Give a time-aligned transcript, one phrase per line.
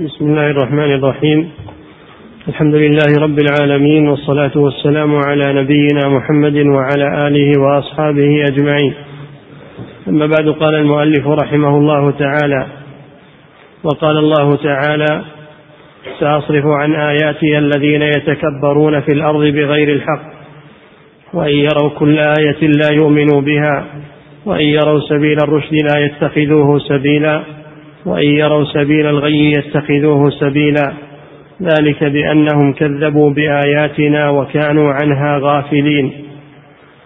[0.00, 1.50] بسم الله الرحمن الرحيم.
[2.48, 8.94] الحمد لله رب العالمين والصلاة والسلام على نبينا محمد وعلى آله وأصحابه أجمعين.
[10.08, 12.66] أما بعد قال المؤلف رحمه الله تعالى
[13.84, 15.22] وقال الله تعالى
[16.20, 20.22] سأصرف عن آياتي الذين يتكبرون في الأرض بغير الحق
[21.34, 23.84] وإن يروا كل آية لا يؤمنوا بها
[24.46, 27.59] وإن يروا سبيل الرشد لا يتخذوه سبيلا.
[28.06, 30.92] وإن يروا سبيل الغي يتخذوه سبيلا.
[31.62, 36.12] ذلك بأنهم كذبوا بآياتنا وكانوا عنها غافلين.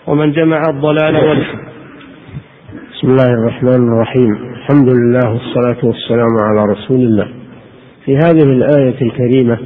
[0.07, 1.65] ومن جمع الضلال والحق
[2.93, 4.33] بسم الله الرحمن الرحيم.
[4.55, 7.29] الحمد لله والصلاة والسلام على رسول الله.
[8.05, 9.59] في هذه الآية الكريمة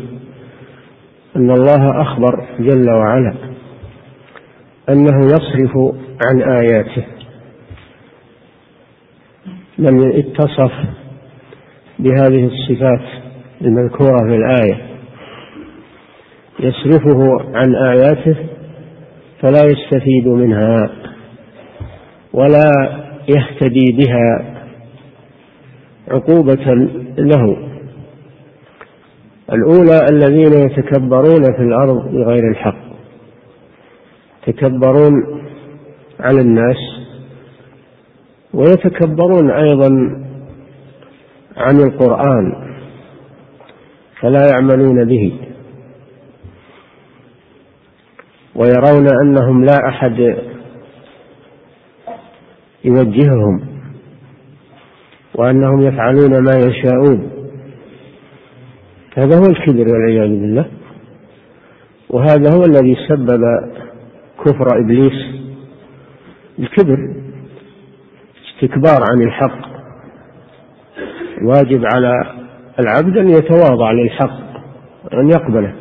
[1.37, 3.35] أن الله أخبر جل وعلا
[4.89, 5.95] أنه يصرف
[6.27, 7.05] عن آياته.
[9.79, 10.73] من اتصف
[11.99, 13.23] بهذه الصفات
[13.61, 14.89] المذكورة في الآية.
[16.61, 18.37] يصرفه عن آياته
[19.41, 20.91] فلا يستفيد منها
[22.33, 22.71] ولا
[23.29, 24.55] يهتدي بها
[26.11, 26.75] عقوبة
[27.19, 27.69] له.
[29.53, 32.89] الأولى الذين يتكبرون في الأرض بغير الحق
[34.49, 35.13] يتكبرون
[36.21, 36.77] على الناس
[38.55, 39.89] ويتكبرون أيضا
[41.59, 42.69] عن القرآن
[44.21, 45.41] فلا يعملون به.
[48.55, 50.37] ويرون أنهم لا أحد
[52.85, 53.67] يوجههم
[55.35, 57.31] وأنهم يفعلون ما يشاءون.
[59.17, 60.67] هذا هو الكبر والعياذ بالله.
[62.11, 63.43] وهذا هو الذي سبب
[64.45, 65.39] كفر إبليس.
[66.59, 66.99] الكبر
[68.49, 69.68] استكبار عن الحق.
[71.43, 72.13] واجب على
[72.81, 74.41] العبد أن يتواضع للحق
[75.13, 75.75] وان يقبله.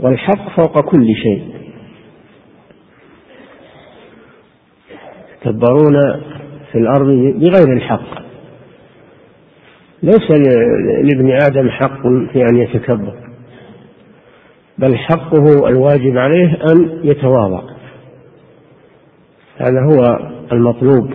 [0.00, 1.54] والحق فوق كل شيء.
[5.34, 6.20] يتكبرون
[6.72, 8.24] في الأرض بغير الحق.
[10.02, 10.30] ليس
[11.02, 12.02] لابن آدم حق
[12.32, 13.14] في أن يتكبر
[14.78, 17.62] بل حقه الواجب عليه أن يتواضع.
[19.56, 20.18] هذا هو
[20.52, 21.10] المطلوب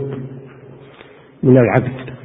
[1.43, 2.18] من العبد.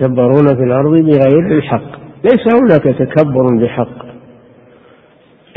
[0.00, 1.98] يتكبرون في الأرض بغير الحق.
[2.24, 4.06] ليس هناك تكبر بحق.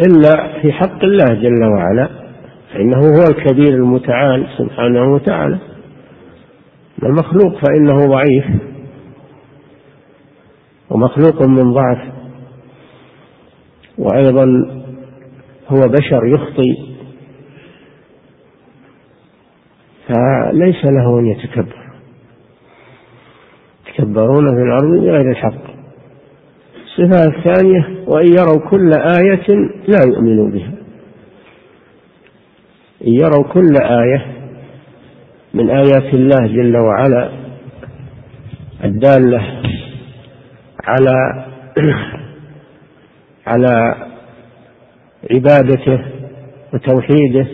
[0.07, 2.09] إلا في حق الله جل وعلا.
[2.73, 5.57] فإنه هو الكبير المتعال سبحانه وتعالى.
[7.03, 8.45] المخلوق فإنه ضعيف.
[10.89, 11.99] ومخلوق من ضعف.
[13.97, 14.45] وأيضا
[15.67, 16.95] هو بشر يخطي.
[20.07, 21.80] فليس له أن يتكبر.
[23.91, 25.71] يتكبرون في الأرض بغير الحق
[26.85, 29.47] الصفة الثانية وإن يروا كل آية
[29.87, 30.71] لا يؤمنوا بها.
[33.07, 34.25] إن يروا كل آية
[35.53, 37.31] من آيات الله جل وعلا
[38.83, 39.61] الدالة
[40.83, 41.45] على
[43.47, 43.95] على
[45.31, 46.05] عبادته
[46.73, 47.47] وتوحيده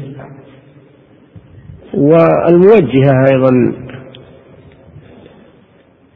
[1.94, 3.87] والموجهة أيضا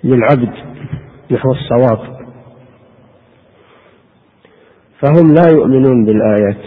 [0.03, 0.53] للعبد
[1.31, 2.22] نحو الصواب.
[5.00, 6.57] فهم لا يؤمنون بالآيات.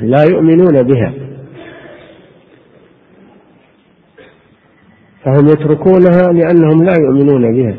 [0.00, 1.12] لا يؤمنون بها.
[5.24, 7.76] فهم يتركونها لأنهم لا يؤمنون بها.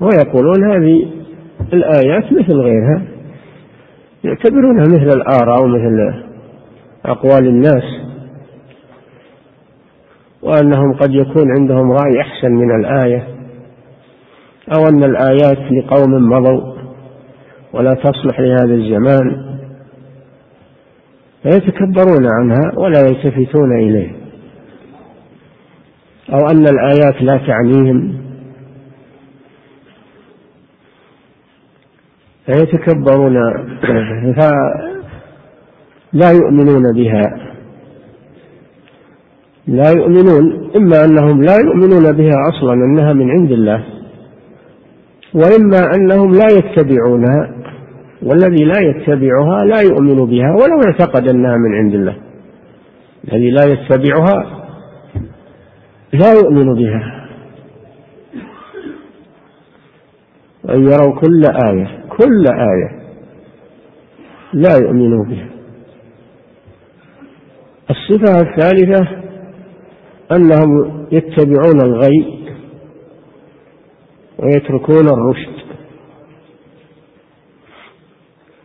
[0.00, 1.12] ويقولون هذه
[1.72, 3.02] الآيات مثل غيرها.
[4.24, 6.24] يعتبرونها مثل الآراء ومثل
[7.04, 8.03] أقوال الناس.
[10.44, 13.28] وأنهم قد يكون عندهم رأي أحسن من الآية
[14.76, 16.74] أو أن الآيات لقوم مضوا
[17.72, 19.54] ولا تصلح لهذا الزمان
[21.42, 24.12] فيتكبرون عنها ولا يلتفتون إليه
[26.32, 28.24] أو أن الآيات لا تعنيهم
[32.46, 33.36] فيتكبرون
[34.36, 37.53] فلا يؤمنون بها.
[39.66, 43.84] لا يؤمنون إما أنهم لا يؤمنون بها أصلا أنها من عند الله
[45.34, 47.54] وإما أنهم لا يتبعونها
[48.22, 52.16] والذي لا يتبعها لا يؤمن بها ولو اعتقد أنها من عند الله.
[53.32, 54.64] الذي لا يتبعها
[56.12, 57.28] لا يؤمن بها.
[60.64, 63.02] وأن يروا كل آية كل آية
[64.52, 65.48] لا يؤمنوا بها.
[67.90, 69.23] الصفة الثالثة
[70.32, 72.44] أنهم يتبعون الغي
[74.38, 75.54] ويتركون الرشد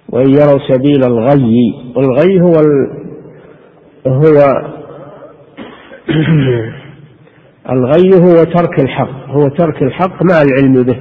[0.09, 2.99] وإن يروا سبيل الغي والغي هو ال...
[4.07, 4.23] هو
[7.73, 10.99] الغي هو ترك الحق هو ترك الحق مع العلم به.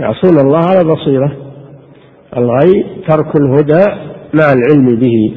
[0.00, 1.36] يعصون الله على بصيرة.
[2.36, 3.84] الغي ترك الهدى
[4.34, 5.36] مع العلم به.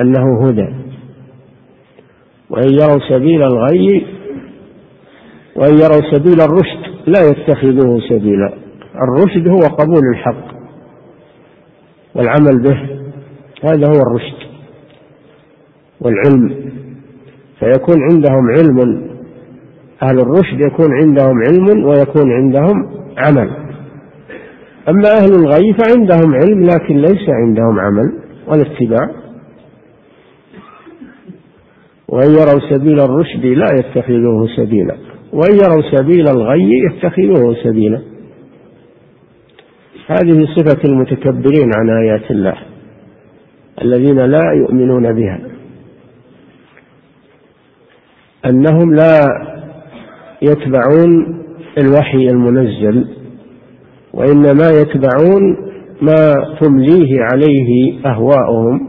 [0.00, 0.87] أنه هدى.
[2.50, 4.06] وإن يروا سبيل الغي
[5.56, 8.52] وإن يروا سبيل الرشد لا يتخذوه سبيلا.
[8.94, 10.58] الرشد هو قبول الحق
[12.14, 12.98] والعمل به
[13.64, 14.48] هذا هو الرشد
[16.00, 16.72] والعلم.
[17.60, 19.08] فيكون عندهم علم
[20.02, 23.50] أهل الرشد يكون عندهم علم ويكون عندهم عمل.
[24.88, 28.12] أما أهل الغي فعندهم علم لكن ليس عندهم عمل
[28.46, 29.27] ولا اتباع
[32.08, 34.96] وإن يروا سبيل الرشد لا يتخذوه سبيلا.
[35.32, 38.02] وإن يروا سبيل الغي يتخذوه سبيلا.
[40.06, 42.54] هذه صفة المتكبرين عن آيات الله
[43.82, 45.40] الذين لا يؤمنون بها.
[48.46, 49.18] أنهم لا
[50.42, 51.42] يتبعون
[51.78, 53.08] الوحي المنزل
[54.12, 55.56] وإنما يتبعون
[56.02, 58.88] ما تمليه عليه أهواؤهم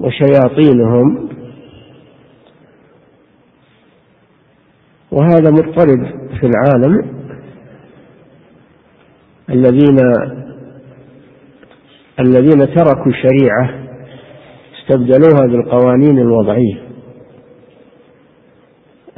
[0.00, 1.28] وشياطينهم
[5.12, 6.06] وهذا مضطرب
[6.40, 7.20] في العالم
[9.50, 9.96] الذين
[12.20, 13.70] الذين تركوا الشريعة
[14.80, 16.82] استبدلوها بالقوانين الوضعية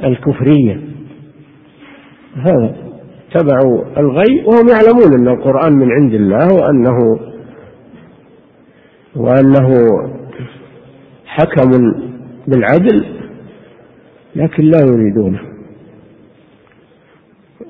[0.03, 0.81] الكفرية
[2.35, 2.75] هذا
[3.33, 7.19] تبعوا الغي وهم يعلمون أن القرآن من عند الله وأنه
[9.15, 9.87] وأنه
[11.25, 11.71] حكم
[12.47, 13.05] بالعدل
[14.35, 15.52] لكن لا يريدونه.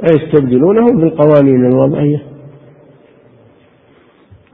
[0.04, 2.24] ويستبدلونه بالقوانين الوضعية.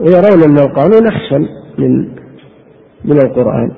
[0.00, 1.48] ويرون أن القانون أحسن
[1.78, 2.08] من
[3.04, 3.72] من القرآن.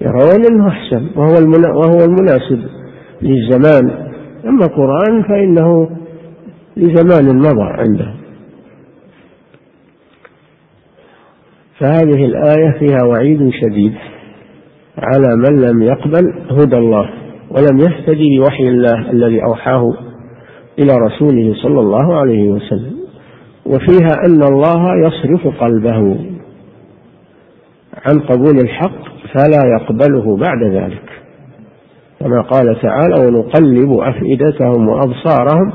[0.00, 1.34] يرون أنه أحسن وهو
[1.78, 2.68] وهو المناسب
[3.22, 3.90] للزمان.
[4.44, 5.90] أما القرآن فإنه
[6.76, 8.14] لزمان مضى عنده.
[11.78, 13.94] فهذه الآية فيها وعيد شديد
[14.98, 17.25] على من لم يقبل هدى الله.
[17.56, 19.94] ولم يهتدي بوحي الله الذي أوحاه
[20.78, 22.96] إلى رسوله صلى الله عليه وسلم
[23.66, 26.18] وفيها أن الله يصرف قلبه
[28.06, 29.04] عن قبول الحق
[29.34, 31.16] فلا يقبله بعد ذلك.
[32.20, 35.72] كما قال تعالى ونقلب أفئدتهم وأبصارهم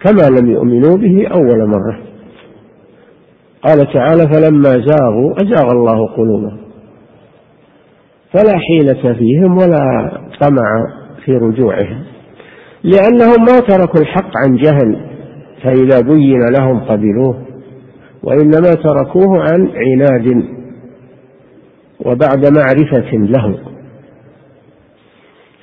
[0.00, 1.98] كما لم يؤمنوا به أول مرة
[3.62, 6.58] قال تعالى فلما زاغوا أزاغ الله قلوبهم
[8.32, 10.12] فلا حيلة فيهم ولا
[10.42, 10.86] طمع
[11.24, 12.04] في رجوعهم.
[12.84, 15.06] لأنهم ما تركوا الحق عن جهل
[15.62, 17.46] فإذا بين لهم قبلوه
[18.22, 20.44] وإنما تركوه عن عناد
[22.00, 23.58] وبعد معرفة له.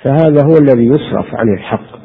[0.03, 1.99] فهذا هو الذي يصرف عن الحق.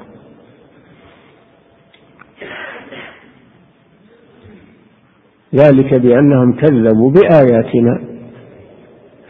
[5.55, 8.01] ذلك بأنهم كذبوا بآياتنا.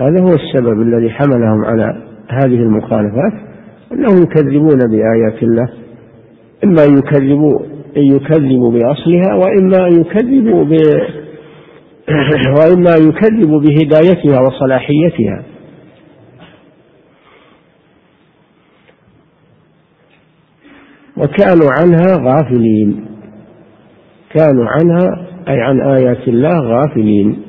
[0.01, 3.33] هذا هو السبب الذي حملهم على هذه المخالفات
[3.93, 5.69] أنهم يكذبون بآيات الله
[6.65, 7.61] إما يكذبوا
[7.97, 10.73] أن يكذبوا بأصلها وإما أن يكذبوا ب
[12.59, 15.43] وإما أن يكذبوا بهدايتها وصلاحيتها.
[21.17, 23.07] وكانوا عنها غافلين.
[24.35, 27.43] كانوا عنها أي عن آيات الله غافلين.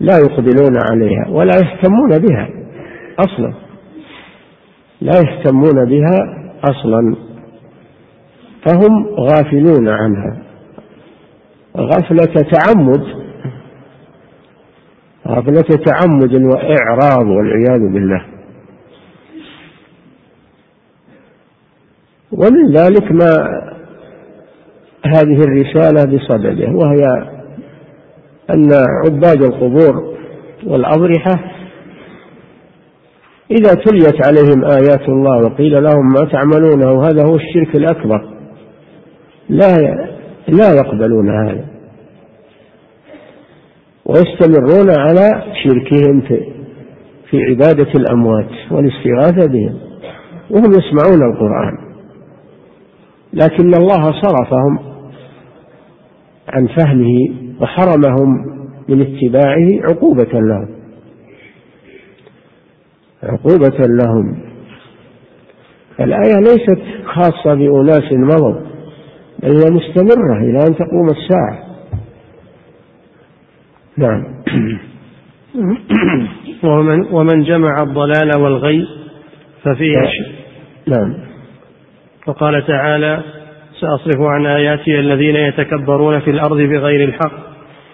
[0.00, 2.48] لا يقبلون عليها ولا يهتمون بها
[3.18, 3.69] أصلا.
[5.00, 7.16] لا يهتمون بها أصلا.
[8.66, 10.42] فهم غافلون عنها.
[11.76, 13.02] غفلة تعمد
[15.28, 18.24] غفلة تعمد وإعراض والعياذ بالله.
[22.32, 23.60] ومن ذلك ما
[25.06, 27.04] هذه الرسالة بصدده وهي
[28.50, 28.68] أن
[29.04, 30.14] عباد القبور
[30.66, 31.59] والأضرحة
[33.50, 38.28] إذا تليت عليهم آيات الله وقيل لهم ما تعملونه هذا هو الشرك الأكبر.
[39.48, 39.78] لا
[40.48, 41.64] لا يقبلون هذا.
[44.04, 46.52] ويستمرون على شركهم في
[47.30, 49.78] في عبادة الأموات والاستغاثة بهم.
[50.50, 51.78] وهم يسمعون القرآن.
[53.32, 54.78] لكن الله صرفهم
[56.48, 57.28] عن فهمه
[57.60, 58.46] وحرمهم
[58.88, 60.79] من اتباعه عقوبة لهم.
[63.22, 64.50] عقوبة لهم.
[66.00, 68.60] الآية ليست خاصة بأناس مضوا
[69.42, 71.70] بل هي مستمرة إلى أن تقوم الساعة.
[73.96, 74.24] نعم.
[76.64, 78.86] ومن, ومن جمع الضلال والغي
[79.62, 79.96] ففيه
[80.88, 81.14] نعم.
[82.26, 83.22] وقال تعالى
[83.80, 87.32] سأصرف عن آياتي الذين يتكبرون في الأرض بغير الحق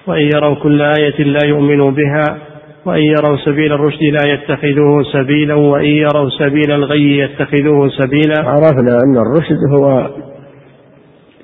[0.06, 2.38] وإن يروا كل آية لا يؤمنوا بها
[2.87, 8.49] وإن يروا سبيل الرشد لا يتخذوه سبيلا وإن يروا سبيل الغي يتخذوه سبيلا.
[8.49, 10.11] عرفنا أن الرشد هو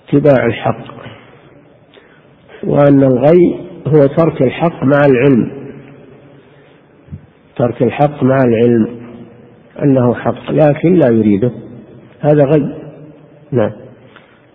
[0.08, 0.84] اتباع الحق
[2.64, 5.50] وأن الغي هو ترك الحق مع العلم.
[7.56, 8.86] ترك الحق مع العلم
[9.82, 11.50] أنه حق لكن لا يريده.
[12.20, 12.62] هذا غي.
[13.52, 13.72] نعم.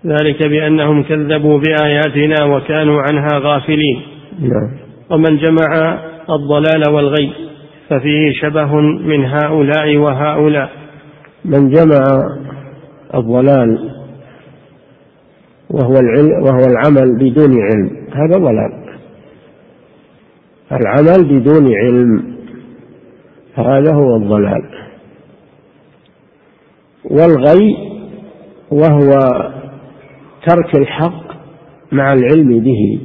[0.05, 4.01] ذلك بأنهم كذبوا بآياتنا وكانوا عنها غافلين.
[4.39, 4.77] نعم.
[5.09, 7.33] ومن جمع الضلال والغي
[7.89, 10.69] ففيه شبه من هؤلاء وهؤلاء.
[11.45, 12.03] من جمع
[13.15, 13.93] الضلال
[15.69, 18.87] وهو العلم وهو العمل بدون علم هذا ضلال.
[20.71, 22.35] العمل بدون علم
[23.55, 24.63] هذا هو الضلال.
[27.05, 27.77] والغي
[28.71, 29.09] وهو
[30.47, 31.27] ترك الحق
[31.91, 32.99] مع العلم به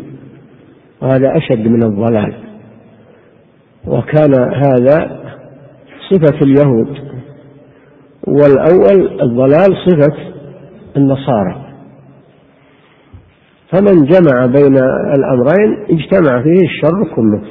[1.02, 2.51] وهذا أشد من الضلال.
[3.87, 5.21] وكان هذا
[6.11, 7.12] صفة اليهود.
[8.27, 10.17] والأول الضلال صفة
[10.97, 11.57] النصارى.
[13.73, 14.77] فمن جمع بين
[15.19, 17.43] الأمرين اجتمع فيه الشر كله.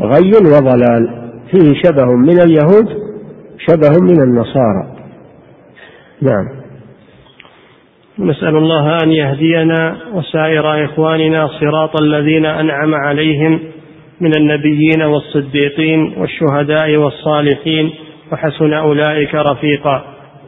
[0.00, 1.30] غي وضلال.
[1.50, 2.88] فيه شبه من اليهود
[3.58, 4.86] شبه من النصارى.
[6.22, 6.62] نعم.
[8.18, 13.60] نسأل الله أن يهدينا وسائر إخواننا صراط الذين أنعم عليهم
[14.22, 17.90] من النبيين والصديقين والشهداء والصالحين
[18.32, 20.04] وحسن أولئك رفيقا.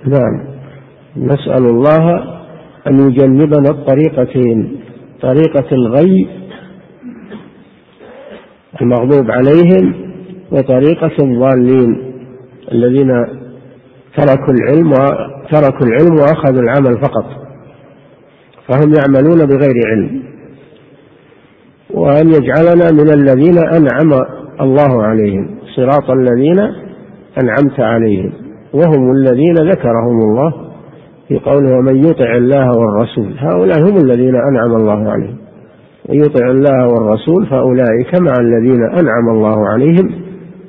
[0.06, 0.54] نعم.
[1.16, 2.34] نسأل الله
[2.86, 4.80] أن يجنبنا الطريقتين
[5.22, 6.28] طريقة الغي
[8.82, 9.94] المغضوب عليهم
[10.52, 12.12] وطريقة الضالين
[12.72, 13.10] الذين
[14.16, 17.24] تركوا العلم وتركوا العلم وأخذوا العمل فقط.
[18.68, 20.23] فهم يعملون بغير علم.
[21.94, 24.12] وأن يجعلنا من الذين أنعم
[24.60, 26.58] الله عليهم صراط الذين
[27.42, 28.32] أنعمت عليهم
[28.72, 30.52] وهم الذين ذكرهم الله
[31.28, 35.36] في قوله ومن يطع الله والرسول هؤلاء هم الذين أنعم الله عليهم.
[36.08, 40.10] ويطع الله والرسول فأولئك مع الذين أنعم الله عليهم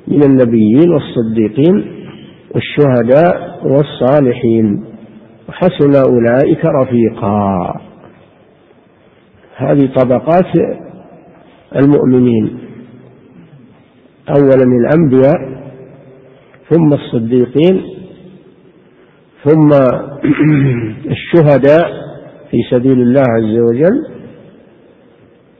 [0.08, 1.84] من النبيين والصديقين
[2.54, 4.84] والشهداء والصالحين.
[5.48, 7.74] وحسن أولئك رفيقا.
[9.56, 10.46] هذه طبقات
[11.76, 12.58] المؤمنين.
[14.28, 15.56] أولا الأنبياء
[16.70, 17.82] ثم الصديقين
[19.44, 19.70] ثم
[21.16, 21.90] الشهداء
[22.50, 24.16] في سبيل الله عز وجل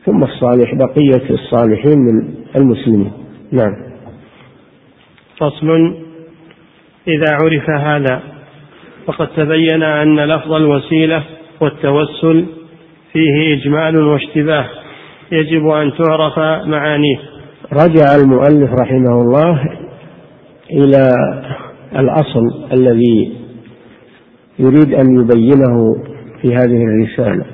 [0.06, 3.12] ثم الصالح بقية الصالحين من المسلمين.
[3.52, 3.76] نعم.
[5.38, 5.96] فصل.
[7.08, 8.22] إذا عرف هذا
[9.06, 11.24] فقد تبين أن لفظ الوسيلة
[11.60, 12.46] والتوسل
[13.12, 14.66] فيه إجمال واشتباه.
[15.32, 17.18] يجب أن تعرف معانيه.
[17.72, 19.78] رجع المؤلف رحمه الله
[20.70, 21.08] إلى
[21.96, 23.36] الأصل الذي
[24.58, 25.96] يريد أن يبينه
[26.42, 27.44] في هذه الرسالة.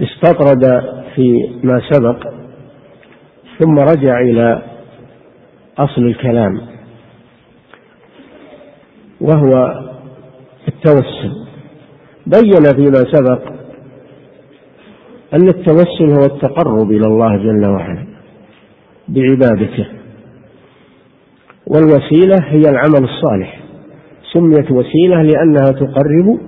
[0.00, 0.64] استطرد
[1.14, 2.28] في ما سبق
[3.58, 4.62] ثم رجع إلى
[5.78, 6.60] أصل الكلام
[9.20, 9.80] وهو
[10.68, 11.46] التوسل.
[12.26, 13.55] بين فيما سبق
[15.34, 18.06] أن التوسل هو التقرب إلى الله جل وعلا
[19.08, 19.86] بعبادته.
[21.66, 23.60] والوسيلة هي العمل الصالح.
[24.32, 26.40] سميت وسيلة لأنها تقرب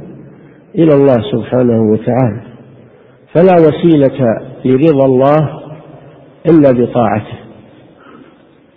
[0.75, 2.43] إلى الله سبحانه وتعالى.
[3.35, 5.61] فلا وسيلة لرضا الله
[6.47, 7.39] إلا بطاعته.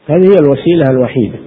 [0.08, 1.40] هذه هي الوسيلة الوحيدة.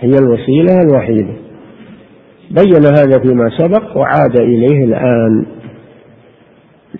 [0.00, 1.43] هي الوسيلة الوحيدة.
[2.50, 5.46] بين هذا فيما سبق وعاد إليه الآن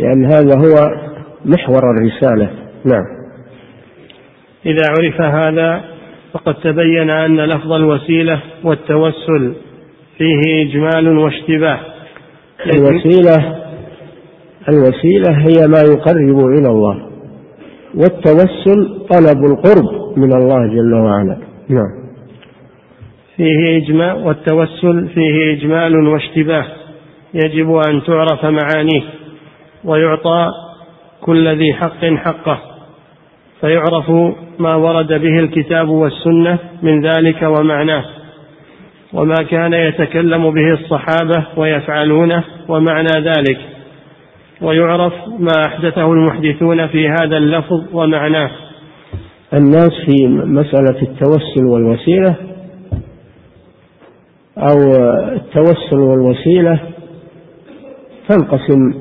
[0.00, 0.90] لأن هذا هو
[1.44, 2.50] محور الرسالة.
[2.84, 3.04] نعم.
[4.66, 5.84] إذا عرف هذا
[6.32, 9.54] فقد تبين أن لفظ الوسيلة والتوسل
[10.18, 11.80] فيه إجمال واشتباه.
[12.74, 13.64] الوسيلة
[14.68, 17.08] الوسيلة هي ما يقرب إلى الله
[17.94, 21.38] والتوسل طلب القرب من الله جل وعلا.
[21.68, 22.03] نعم.
[23.36, 26.66] فيه إجماع والتوسل فيه إجمال واشتباه.
[27.34, 29.02] يجب أن تعرف معانيه
[29.84, 30.48] ويعطى
[31.20, 32.58] كل ذي حق حقه
[33.60, 34.10] فيعرف
[34.58, 38.04] ما ورد به الكتاب والسنة من ذلك ومعناه.
[39.12, 43.58] وما كان يتكلم به الصحابة ويفعلونه ومعنى ذلك.
[44.62, 48.50] ويعرف ما أحدثه المحدثون في هذا اللفظ ومعناه.
[49.54, 52.53] الناس في مسألة التوسل والوسيلة
[54.58, 54.78] أو
[55.32, 56.80] التوسل والوسيلة
[58.28, 58.94] تنقسم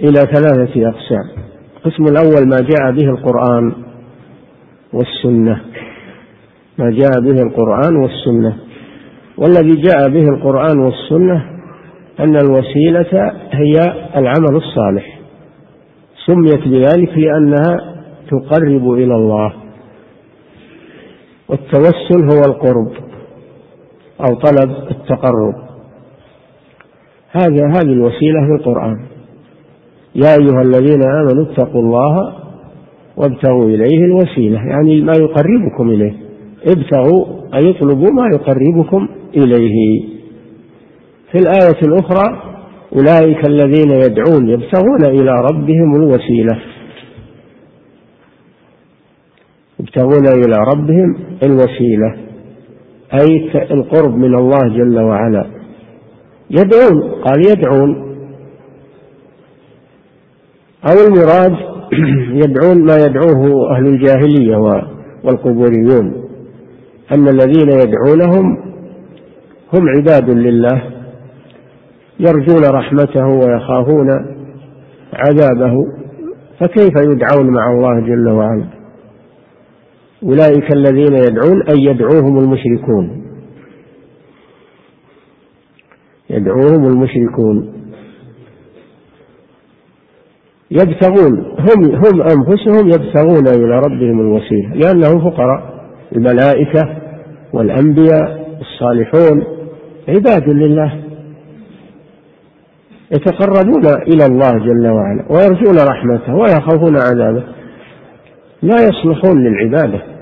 [0.00, 1.28] إلى ثلاثة أقسام.
[1.76, 3.72] القسم الأول ما جاء به القرآن
[4.92, 5.60] والسنة.
[6.78, 8.56] ما جاء به القرآن والسنة.
[9.38, 11.50] والذي جاء به القرآن والسنة
[12.20, 13.72] أن الوسيلة هي
[14.16, 15.18] العمل الصالح.
[16.26, 17.96] سميت بذلك لأنها
[18.30, 19.52] تقرب إلى الله.
[21.48, 23.05] والتوسل هو القرب.
[24.20, 25.54] أو طلب التقرب.
[27.30, 29.00] هذا هذه الوسيلة في القرآن.
[30.14, 32.34] يا أيها الذين آمنوا اتقوا الله
[33.16, 34.58] وابتغوا إليه الوسيلة.
[34.58, 36.14] يعني ما يقربكم إليه.
[36.66, 40.02] ابتغوا أي اطلبوا ما يقربكم إليه.
[41.32, 42.42] في الآية الأخرى
[42.92, 46.60] أولئك الذين يدعون يبتغون إلى ربهم الوسيلة.
[49.80, 52.25] يبتغون إلى ربهم الوسيلة.
[53.14, 55.46] أي القرب من الله جل وعلا.
[56.50, 58.06] يدعون قال يدعون.
[60.84, 61.56] أو المراد
[62.44, 64.56] يدعون ما يدعوه أهل الجاهلية
[65.24, 66.26] والقبوريون.
[67.12, 68.56] أن الذين يدعونهم
[69.72, 70.82] هم عباد لله
[72.20, 74.08] يرجون رحمته ويخافون
[75.14, 75.86] عذابه
[76.60, 78.75] فكيف يدعون مع الله جل وعلا؟
[80.26, 83.22] أولئك الذين يدعون أي يدعوهم المشركون.
[86.30, 87.72] يدعوهم المشركون.
[90.70, 96.96] يبتغون هم هم أنفسهم يبتغون إلى ربهم الوسيلة لأنهم فقراء الملائكة
[97.52, 99.44] والأنبياء الصالحون
[100.08, 101.02] عباد لله.
[103.12, 107.42] يتقربون إلى الله جل وعلا ويرجون رحمته ويخافون عذابه.
[108.62, 110.15] لا يصلحون للعبادة.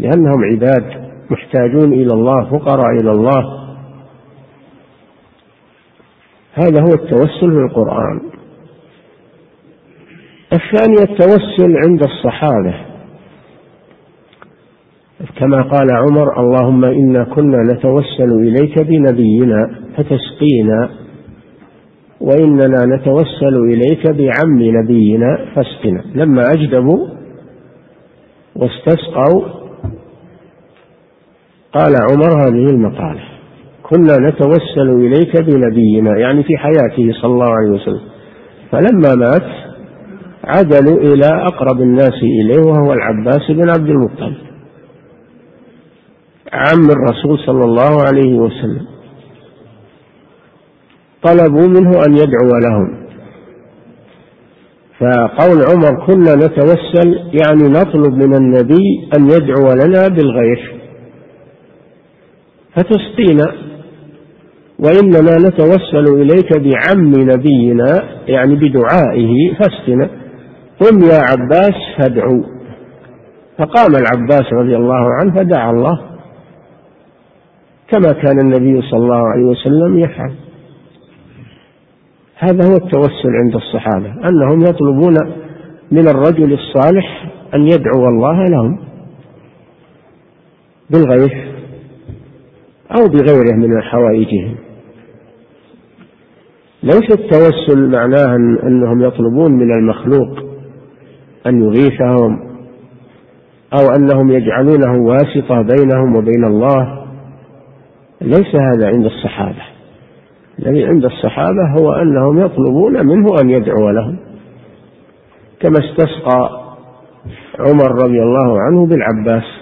[0.00, 3.62] لأنهم عباد محتاجون إلى الله فقراء إلى الله.
[6.54, 8.20] هذا هو التوسل في القرآن.
[10.52, 12.74] الثاني التوسل عند الصحابة.
[15.38, 20.90] كما قال عمر اللهم إنا كنا نتوسل إليك بنبينا فتسقينا
[22.20, 26.04] وإننا نتوسل إليك بعم نبينا فاسقنا.
[26.14, 27.08] لما أجدبوا
[28.56, 29.61] واستسقوا
[31.72, 33.22] قال عمر هذه المقالة.
[33.82, 38.00] كنا نتوسل إليك بنبينا يعني في حياته صلى الله عليه وسلم.
[38.72, 39.48] فلما مات
[40.44, 44.36] عدلوا إلى أقرب الناس إليه وهو العباس بن عبد المطلب
[46.52, 48.86] عم الرسول صلى الله عليه وسلم.
[51.22, 53.02] طلبوا منه أن يدعو لهم.
[54.98, 60.81] فقول عمر كنا نتوسل يعني نطلب من النبي أن يدعو لنا بالغير.
[62.76, 63.72] فتسقينا.
[64.78, 70.10] وإننا نتوسل إليك بعم نبينا يعني بدعائه فاسقنا.
[70.80, 72.44] قم يا عباس فادعو.
[73.58, 76.00] فقام العباس رضي الله عنه فدعا الله
[77.88, 80.32] كما كان النبي صلى الله عليه وسلم يفعل.
[82.38, 85.16] هذا هو التوسل عند الصحابة أنهم يطلبون
[85.92, 88.78] من الرجل الصالح أن يدعو الله لهم
[90.90, 91.51] بالغيث.
[92.96, 94.54] أو بغيره من حوائجهم.
[96.82, 100.38] ليس التوسل معناه أنهم يطلبون من المخلوق
[101.46, 102.52] أن يغيثهم
[103.72, 107.06] أو أنهم يجعلونه واسطة بينهم وبين الله.
[108.20, 109.62] ليس هذا عند الصحابة.
[110.58, 114.16] الذي عند الصحابة هو أنهم يطلبون منه أن يدعو لهم.
[115.60, 116.50] كما استسقى
[117.58, 119.61] عمر رضي الله عنه بالعباس.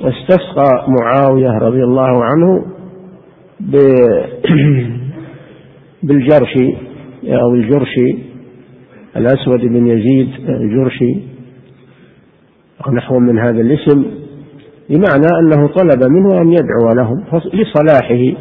[0.00, 2.64] واستسقى معاوية رضي الله عنه
[6.02, 6.76] بالجرشي
[7.24, 8.18] أو الجرشي
[9.16, 11.14] الأسود بن يزيد الجرشي
[12.86, 14.04] أو نحو من هذا الاسم
[14.88, 18.38] بمعنى أنه طلب منه أن يدعو لهم لصلاحه.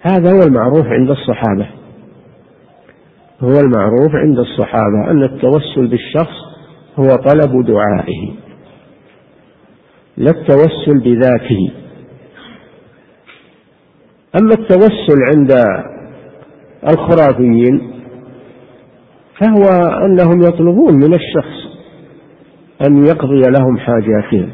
[0.00, 1.66] هذا هو المعروف عند الصحابة.
[3.40, 6.36] هو المعروف عند الصحابة أن التوسل بالشخص
[6.98, 8.39] هو طلب دعائه.
[10.20, 11.72] لا التوسل بذاته.
[14.40, 15.52] أما التوسل عند
[16.88, 17.92] الخرافيين
[19.40, 19.64] فهو
[20.04, 21.60] أنهم يطلبون من الشخص
[22.86, 24.50] أن يقضي لهم حاجاتهم.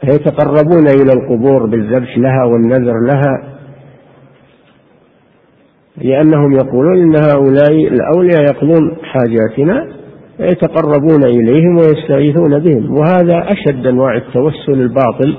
[0.00, 3.58] فيتقربون إلى القبور بالذبح لها والنذر لها
[5.96, 9.99] لأنهم يقولون إن هؤلاء الأولياء يقضون حاجاتنا
[10.40, 12.94] فيتقربون إليهم ويستغيثون بهم.
[12.98, 15.36] وهذا أشد أنواع التوسل الباطل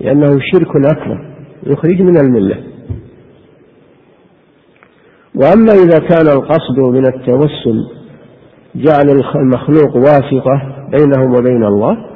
[0.00, 1.24] لأنه شرك أكبر
[1.66, 2.56] يخرج من الملة.
[5.34, 7.88] وأما إذا كان القصد من التوسل
[8.74, 12.06] جعل المخلوق واسطة بينهم وبين الله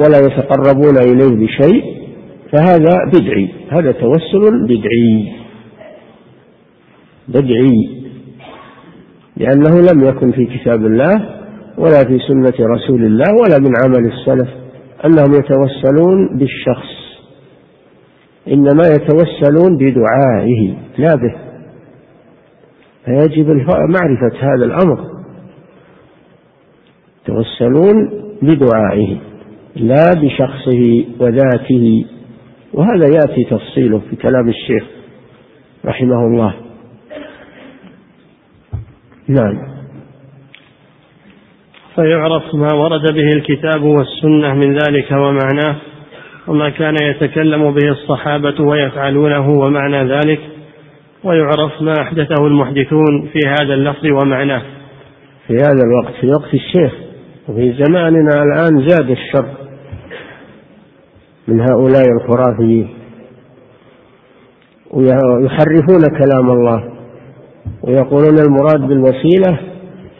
[0.00, 1.84] ولا يتقربون إليه بشيء
[2.52, 3.48] فهذا بدعي.
[3.70, 5.32] هذا توسل بدعي.
[7.28, 8.00] بدعي.
[9.36, 11.39] لأنه لم يكن في كتاب الله
[11.80, 14.48] ولا في سنة رسول الله ولا من عمل السلف
[15.04, 17.00] أنهم يتوسلون بالشخص
[18.48, 21.34] إنما يتوسلون بدعائه لا به.
[23.04, 25.06] فيجب معرفة هذا الأمر.
[27.22, 28.10] يتوسلون
[28.42, 29.16] بدعائه
[29.76, 32.04] لا بشخصه وذاته.
[32.72, 34.84] وهذا يأتي تفصيله في كلام الشيخ
[35.84, 36.54] رحمه الله.
[39.28, 39.79] نعم.
[41.96, 45.76] فيعرف ما ورد به الكتاب والسنة من ذلك ومعناه
[46.48, 50.40] وما كان يتكلم به الصحابة ويفعلونه ومعنى ذلك
[51.24, 54.62] ويعرف ما أحدثه المحدثون في هذا اللفظ ومعناه.
[55.46, 56.92] في هذا الوقت في وقت الشيخ
[57.48, 59.46] وفي زماننا الآن زاد الشر
[61.48, 62.88] من هؤلاء الخرافيين.
[64.90, 66.84] ويحرفون كلام الله
[67.82, 69.69] ويقولون المراد بالوسيلة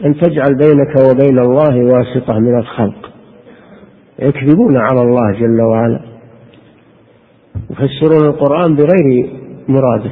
[0.05, 3.11] أن تجعل بينك وبين الله واسطة من الخلق.
[4.19, 5.99] يكذبون على الله جل وعلا.
[7.69, 9.29] يفسرون القرآن بغير
[9.67, 10.11] مراده.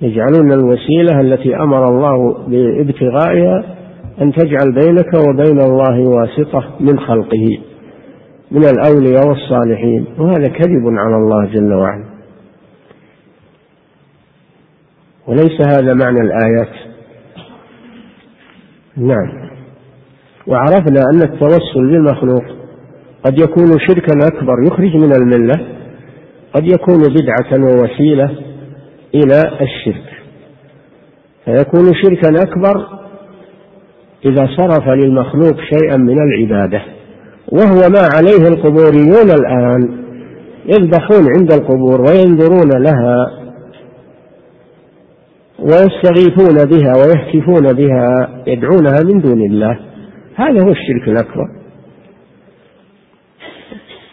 [0.00, 3.76] يجعلون الوسيلة التي أمر الله بابتغائها
[4.20, 7.58] أن تجعل بينك وبين الله واسطة من خلقه
[8.50, 10.06] من الأولياء والصالحين.
[10.18, 12.04] وهذا كذب على الله جل وعلا.
[15.26, 16.95] وليس هذا معنى الآيات.
[18.96, 19.50] نعم.
[20.46, 22.44] وعرفنا أن التوسل بالمخلوق
[23.24, 25.54] قد يكون شركا أكبر يخرج من الملة
[26.54, 28.30] قد يكون بدعة ووسيلة
[29.14, 30.16] إلى الشرك.
[31.44, 32.86] فيكون شركا أكبر
[34.24, 36.82] إذا صرف للمخلوق شيئا من العبادة
[37.52, 40.06] وهو ما عليه القبوريون الآن
[40.66, 43.45] يذبحون عند القبور وينظرون لها
[45.58, 49.78] ويستغيثون بها ويهتفون بها يدعونها من دون الله.
[50.34, 51.48] هذا هو الشرك الأكبر.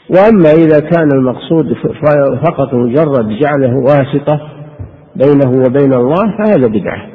[0.10, 1.74] وأما إذا كان المقصود
[2.48, 4.50] فقط مجرد جعله واسطة
[5.16, 7.10] بينه وبين الله فهذا بدعة.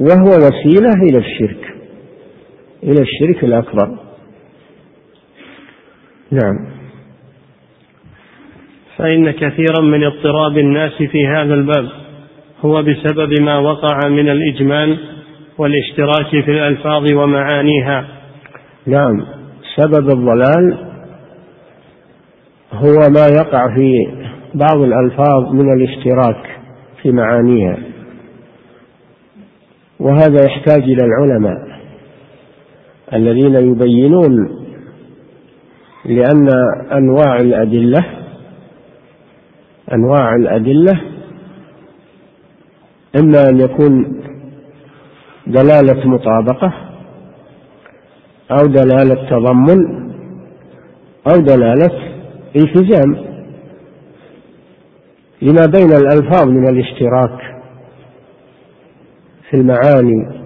[0.00, 1.74] وهو وسيلة إلى الشرك
[2.82, 3.98] إلى الشرك الأكبر.
[6.30, 6.66] نعم.
[8.96, 11.88] فإن كثيرا من اضطراب الناس في هذا الباب.
[12.64, 14.98] هو بسبب ما وقع من الإجمال
[15.58, 18.04] والاشتراك في الألفاظ ومعانيها.
[18.86, 19.24] نعم.
[19.76, 20.78] سبب الضلال
[22.72, 24.06] هو ما يقع في
[24.54, 26.60] بعض الألفاظ من الاشتراك
[27.02, 27.78] في معانيها
[30.00, 31.56] وهذا يحتاج إلى العلماء
[33.12, 34.32] الذين يبينون
[36.04, 36.48] لأن
[36.92, 38.04] أنواع الأدلة
[39.92, 41.00] أنواع الأدلة
[43.16, 44.22] إما أن يكون
[45.46, 46.72] دلالة مطابقة
[48.50, 50.10] أو دلالة تضمن
[51.26, 51.90] أو دلالة
[52.56, 53.32] التزام.
[55.42, 57.38] لما بين الألفاظ من الاشتراك
[59.50, 60.42] في المعاني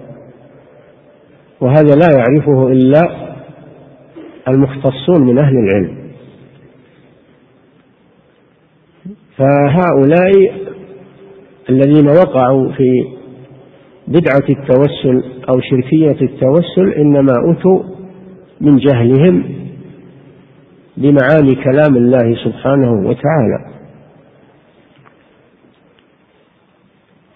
[1.61, 3.27] وهذا لا يعرفه إلا
[4.47, 5.97] المختصون من أهل العلم.
[9.37, 10.66] فهؤلاء
[11.69, 13.03] الذين وقعوا في
[14.07, 17.83] بدعة التوسل أو شركية التوسل إنما أتوا
[18.61, 19.43] من جهلهم
[20.97, 23.65] بمعاني كلام الله سبحانه وتعالى.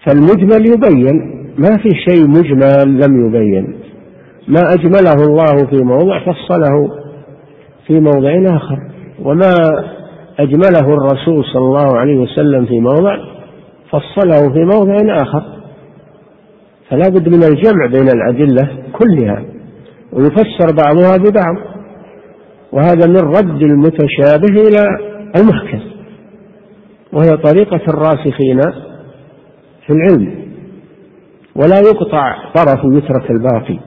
[0.05, 3.75] فالمجمل يبين ما في شيء مجمل لم يبين.
[4.47, 6.89] ما أجمله الله في موضع فصله
[7.87, 8.77] في موضع آخر
[9.23, 9.53] وما
[10.39, 13.17] أجمله الرسول صلى الله عليه وسلم في موضع
[13.91, 15.61] فصله في موضع آخر.
[16.89, 19.43] فلا بد من الجمع بين الأدلة كلها
[20.13, 21.55] ويفسر بعضها ببعض
[22.71, 24.85] وهذا من رد المتشابه إلى
[25.37, 25.79] المحكم.
[27.13, 28.61] وهي طريقة الراسخين
[29.85, 30.41] في العلم
[31.55, 33.79] ولا يقطع طرف ويترك الباقي.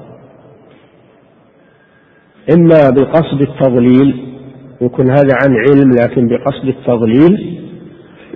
[2.57, 4.35] إما بقصد التضليل
[4.81, 7.61] يكون هذا عن علم لكن بقصد التضليل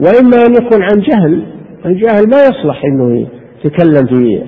[0.01, 1.58] وإما أن يكون عن جهل.
[1.87, 3.27] الجاهل ما يصلح أنه
[3.65, 4.43] يتكلم في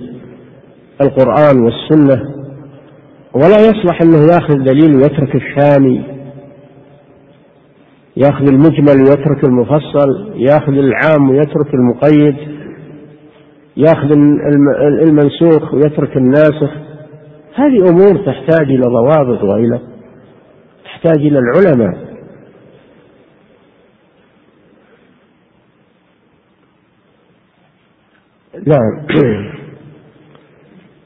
[1.01, 2.23] القرآن والسنة
[3.35, 6.03] ولا يصلح أنه يأخذ دليل ويترك الثاني
[8.17, 12.37] يأخذ المجمل ويترك المفصل يأخذ العام ويترك المقيد
[13.77, 14.13] يأخذ
[15.09, 16.71] المنسوخ ويترك الناسخ.
[17.55, 19.81] هذه أمور تحتاج إلى ضوابط وإلى
[20.85, 22.10] تحتاج إلى العلماء.
[28.55, 29.07] نعم.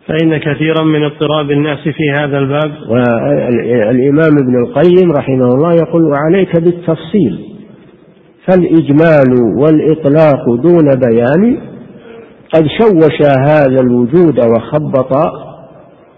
[0.07, 2.73] فإن كثيرا من اضطراب الناس في هذا الباب.
[2.91, 7.55] والإمام ابن القيم رحمه الله يقول وعليك بالتفصيل
[8.47, 11.59] فالإجمال والإطلاق دون بيان
[12.55, 15.17] قد شوش هذا الوجود وخبط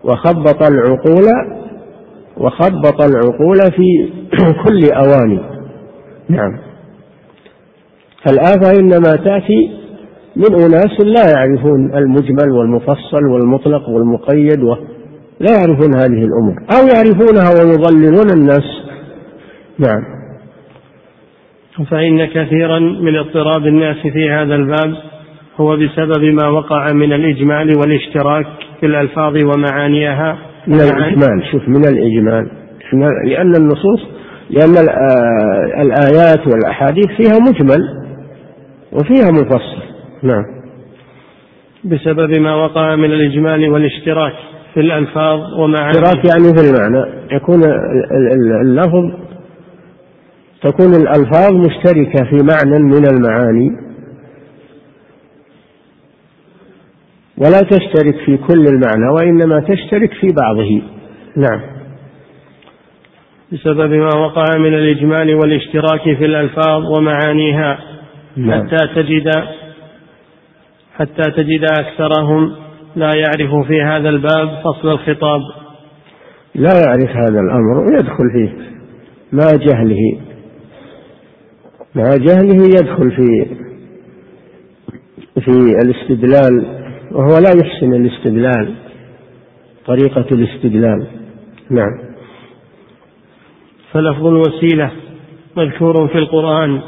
[0.05, 1.25] وخبط العقول
[2.37, 4.11] وخبط العقول في
[4.65, 5.41] كل أواني.
[6.29, 6.59] نعم.
[8.27, 9.86] فالآفة إنما تأتي
[10.37, 14.77] من أناس لا يعرفون المجمل والمفصل والمطلق والمقيد و
[15.41, 16.57] لا يعرفون هذه الأمور.
[16.77, 18.65] أو يعرفونها ويضللون الناس.
[19.79, 20.03] نعم.
[21.91, 24.95] فإن كثيرا من اضطراب الناس في هذا الباب
[25.61, 28.47] هو بسبب ما وقع من الإجمال والاشتراك
[28.81, 30.39] في الألفاظ ومعانيها.
[30.67, 31.43] من الإجمال.
[31.53, 32.51] شوف من الإجمال.
[33.25, 34.01] لأن النصوص
[34.51, 38.07] لأن آه، الآيات والأحاديث فيها مجمل
[38.93, 39.96] وفيها مفصل.
[40.23, 40.45] نعم.
[41.85, 44.33] بسبب ما وقع من الإجمال والاشتراك
[44.75, 47.27] في الألفاظ ومعاني اشتراك يعني في المعنى.
[47.33, 47.61] يكون
[48.61, 49.27] اللفظ
[50.63, 53.87] تكون الألفاظ مشتركة في معنى من المعاني.
[57.39, 60.83] ولا تشترك في كل المعنى وإنما تشترك في بعضه.
[61.37, 61.61] نعم.
[63.53, 67.79] بسبب ما وقع من الإجمال والاشتراك في الألفاظ ومعانيها.
[68.37, 68.67] نعم.
[68.67, 69.31] حتى تجد
[70.99, 72.53] حتى تجد أكثرهم
[72.97, 75.41] لا يعرف في هذا الباب فصل الخطاب.
[76.55, 78.53] لا يعرف هذا الأمر ويدخل فيه
[79.33, 80.21] مع جهله.
[81.95, 83.47] مع جهله يدخل في
[85.41, 85.51] في
[85.85, 86.83] الاستدلال
[87.13, 88.75] وهو لا يحسن الاستدلال
[89.87, 91.07] طريقة الاستدلال.
[91.71, 92.07] نعم.
[93.93, 94.91] فلفظ الوسيلة
[95.57, 96.81] مذكور في القرآن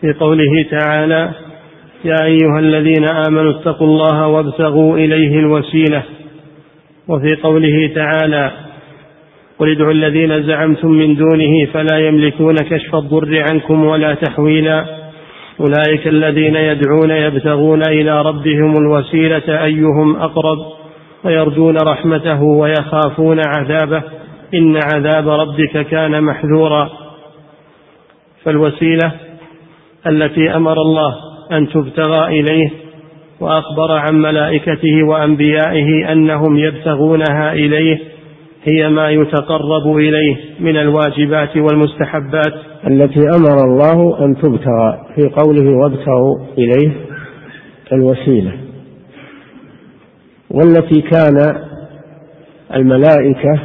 [0.00, 1.47] في قوله تعالى
[2.04, 6.02] يا أيها الذين آمنوا اتقوا الله وابتغوا إليه الوسيلة.
[7.08, 8.50] وفي قوله تعالى
[9.58, 14.84] قل ادعوا الذين زعمتم من دونه فلا يملكون كشف الضر عنكم ولا تحويلا.
[15.60, 20.58] أولئك الذين يدعون يبتغون إلى ربهم الوسيلة أيهم أقرب
[21.24, 24.02] ويرجون رحمته ويخافون عذابه.
[24.54, 26.90] إن عذاب ربك كان محذورا.
[28.44, 29.12] فالوسيلة
[30.06, 32.70] التي أمر الله أن تبتغى إليه
[33.40, 37.98] وأخبر عن ملائكته وأنبيائه أنهم يبتغونها إليه
[38.64, 42.54] هي ما يتقرب إليه من الواجبات والمستحبات.
[42.86, 46.92] التي أمر الله أن تبتغى في قوله وابتغوا إليه
[47.92, 48.52] الوسيلة.
[50.50, 51.56] والتي كان
[52.74, 53.60] الملائكة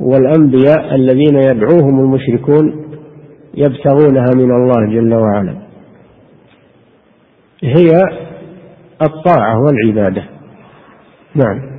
[0.00, 2.72] والأنبياء الذين يدعوهم المشركون
[3.54, 5.61] يبتغونها من الله جل وعلا.
[7.64, 7.90] هي
[9.02, 10.22] الطاعة والعبادة.
[11.34, 11.72] نعم.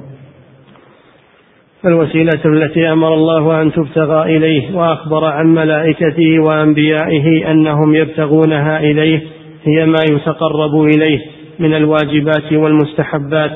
[1.86, 9.22] الوسيلة التي أمر الله أن تبتغى إليه وأخبر عن ملائكته وأنبيائه أنهم يبتغونها إليه
[9.64, 11.20] هي ما يتقرب إليه
[11.60, 13.52] من الواجبات والمستحبات.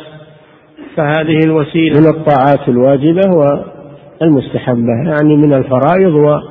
[0.95, 3.21] فهذه الوسيلة من الطاعات الواجبة
[4.21, 6.41] والمستحبة يعني من الفرائض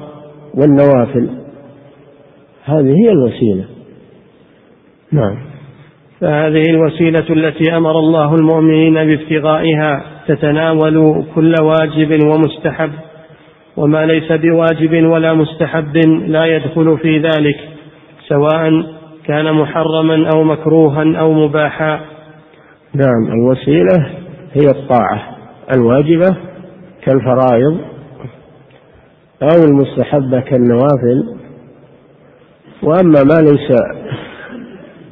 [0.54, 1.28] والنوافل.
[2.64, 3.64] هذه هي الوسيلة.
[5.12, 5.55] نعم.
[6.20, 12.90] فهذه الوسيلة التي أمر الله المؤمنين بابتغائها تتناول كل واجب ومستحب
[13.76, 17.56] وما ليس بواجب ولا مستحب لا يدخل في ذلك
[18.28, 18.86] سواء
[19.26, 22.00] كان محرما أو مكروها أو مباحا.
[22.94, 24.10] نعم الوسيلة
[24.52, 25.36] هي الطاعة
[25.76, 26.36] الواجبة
[27.04, 27.78] كالفرائض
[29.42, 31.36] أو المستحبة كالنوافل
[32.82, 33.80] وأما ما ليس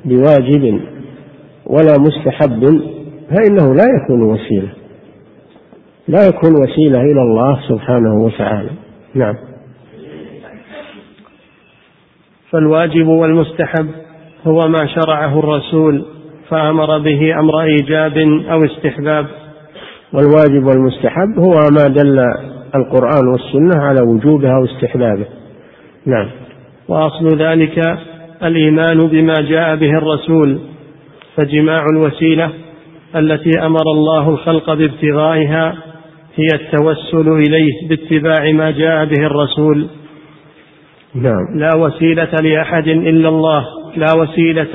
[0.04, 0.80] بواجب
[1.66, 2.80] ولا مستحب
[3.30, 4.72] فإنه لا يكون وسيلة.
[6.08, 8.70] لا يكون وسيلة إلى الله سبحانه وتعالى.
[9.14, 9.34] نعم.
[12.50, 13.86] فالواجب والمستحب
[14.46, 16.04] هو ما شرعه الرسول
[16.48, 18.18] فأمر به أمر إيجاب
[18.50, 19.26] أو استحباب.
[20.12, 22.18] والواجب والمستحب هو ما دل
[22.74, 25.26] القرآن والسنة على وجوبها واستحبابه
[26.06, 26.30] نعم.
[26.88, 27.98] وأصل ذلك
[28.42, 30.60] الإيمان بما جاء به الرسول.
[31.36, 32.50] فجماع الوسيلة
[33.16, 35.74] التي أمر الله الخلق بابتغائها
[36.36, 39.88] هي التوسل إليه باتباع ما جاء به الرسول.
[41.14, 41.58] نعم.
[41.58, 43.64] لا وسيلة لأحد إلا الله.
[43.96, 44.68] لا وسيلة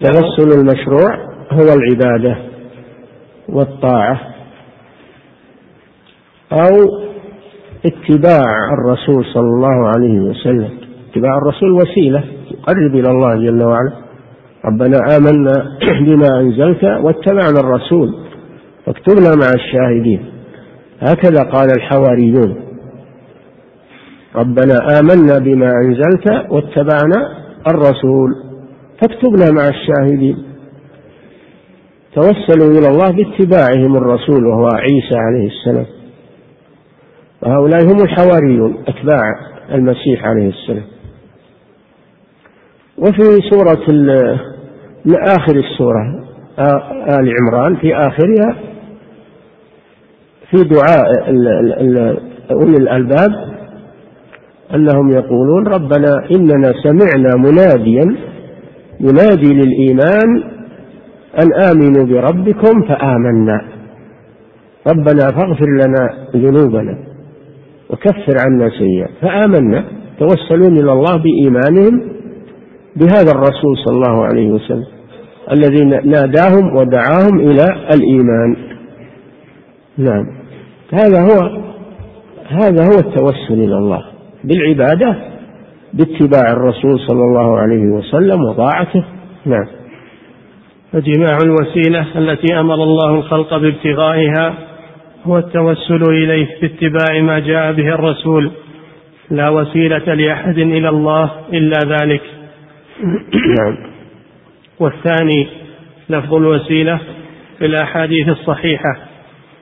[0.00, 1.14] توسل المشروع
[1.52, 2.36] هو العبادة
[3.48, 4.20] والطاعة
[6.52, 6.74] أو
[7.86, 10.70] اتباع الرسول صلى الله عليه وسلم.
[11.10, 14.05] اتباع الرسول وسيلة تقرب إلى الله جل وعلا.
[14.64, 18.26] ربنا آمنا بما أنزلت واتبعنا الرسول
[18.86, 20.24] فاكتبنا مع الشاهدين.
[21.00, 22.56] هكذا قال الحواريون.
[24.36, 28.30] ربنا آمنا بما أنزلت واتبعنا الرسول
[29.00, 30.36] فاكتبنا مع الشاهدين.
[32.14, 35.86] توسلوا إلى الله باتباعهم الرسول وهو عيسى عليه السلام.
[37.42, 39.22] وهؤلاء هم الحواريون أتباع
[39.74, 40.95] المسيح عليه السلام.
[42.98, 43.86] وفي سورة
[45.08, 46.24] آخر السورة
[47.08, 48.56] آل عمران في آخرها
[50.50, 51.30] في دعاء
[52.50, 53.30] أولي الألباب
[54.74, 58.16] أنهم يقولون ربنا إننا سمعنا مناديا
[59.00, 60.42] ينادي للإيمان
[61.42, 63.60] أن آمنوا بربكم فآمنا.
[64.86, 66.98] ربنا فاغفر لنا ذنوبنا
[67.90, 69.10] وكفر عنا سيئات.
[69.20, 69.84] فآمنا
[70.18, 72.15] توسلون إلى الله بإيمانهم
[72.96, 74.86] بهذا الرسول صلى الله عليه وسلم
[75.52, 78.56] الذي ناداهم ودعاهم إلى الإيمان.
[79.98, 80.26] نعم.
[80.92, 81.62] هذا هو
[82.48, 84.04] هذا هو التوسل إلى الله
[84.44, 85.16] بالعبادة
[85.92, 89.04] باتباع الرسول صلى الله عليه وسلم وطاعته.
[89.46, 89.66] نعم.
[90.92, 94.54] فجماع الوسيلة التي أمر الله الخلق بابتغائها
[95.24, 98.50] هو التوسل إليه باتباع ما جاء به الرسول.
[99.30, 102.22] لا وسيلة لأحد إلى الله إلا ذلك.
[103.00, 103.76] نعم.
[104.78, 105.46] والثاني
[106.08, 107.00] لفظ الوسيلة
[107.58, 108.96] في الأحاديث الصحيحة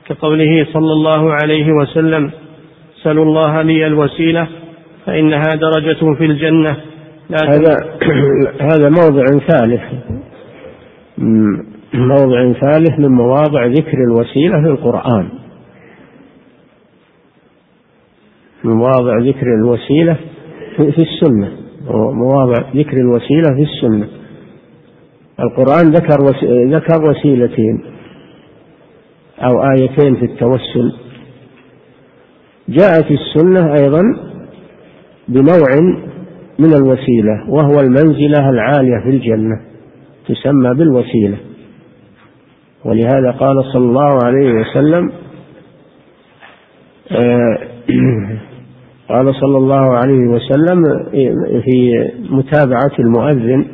[0.09, 2.31] كقوله صلى الله عليه وسلم
[3.03, 4.49] سلوا الله لي الوسيلة
[5.07, 6.77] فإنها درجة في الجنة.
[7.31, 7.77] لا هذا
[8.73, 9.83] هذا موضع ثالث.
[11.95, 15.29] موضع ثالث من مواضع ذكر الوسيلة في القرآن.
[18.65, 20.17] مواضع ذكر الوسيلة
[20.77, 21.64] في السنة.
[21.91, 24.09] مواضع ذكر الوسيلة في السنة.
[25.41, 26.17] القرآن ذكر
[26.77, 27.85] ذكر وسيلتين
[29.39, 30.93] أو آيتين في التوسل.
[32.69, 34.03] جاءت السنة أيضا
[35.29, 35.97] بنوع
[36.59, 39.61] من الوسيلة وهو المنزلة العالية في الجنة
[40.29, 41.37] تسمى بالوسيلة.
[42.85, 45.13] ولهذا قال صلى الله عليه وسلم
[47.11, 47.59] آه،
[49.09, 50.85] قال صلى الله عليه وسلم
[51.65, 53.65] في متابعة المؤذن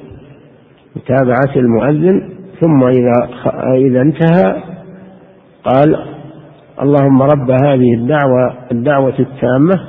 [0.96, 2.28] متابعة المؤذن
[2.60, 3.28] ثم إذا
[3.74, 4.62] إذا انتهى
[5.64, 5.96] قال
[6.82, 9.80] اللهم رب هذه الدعوة الدعوة التامة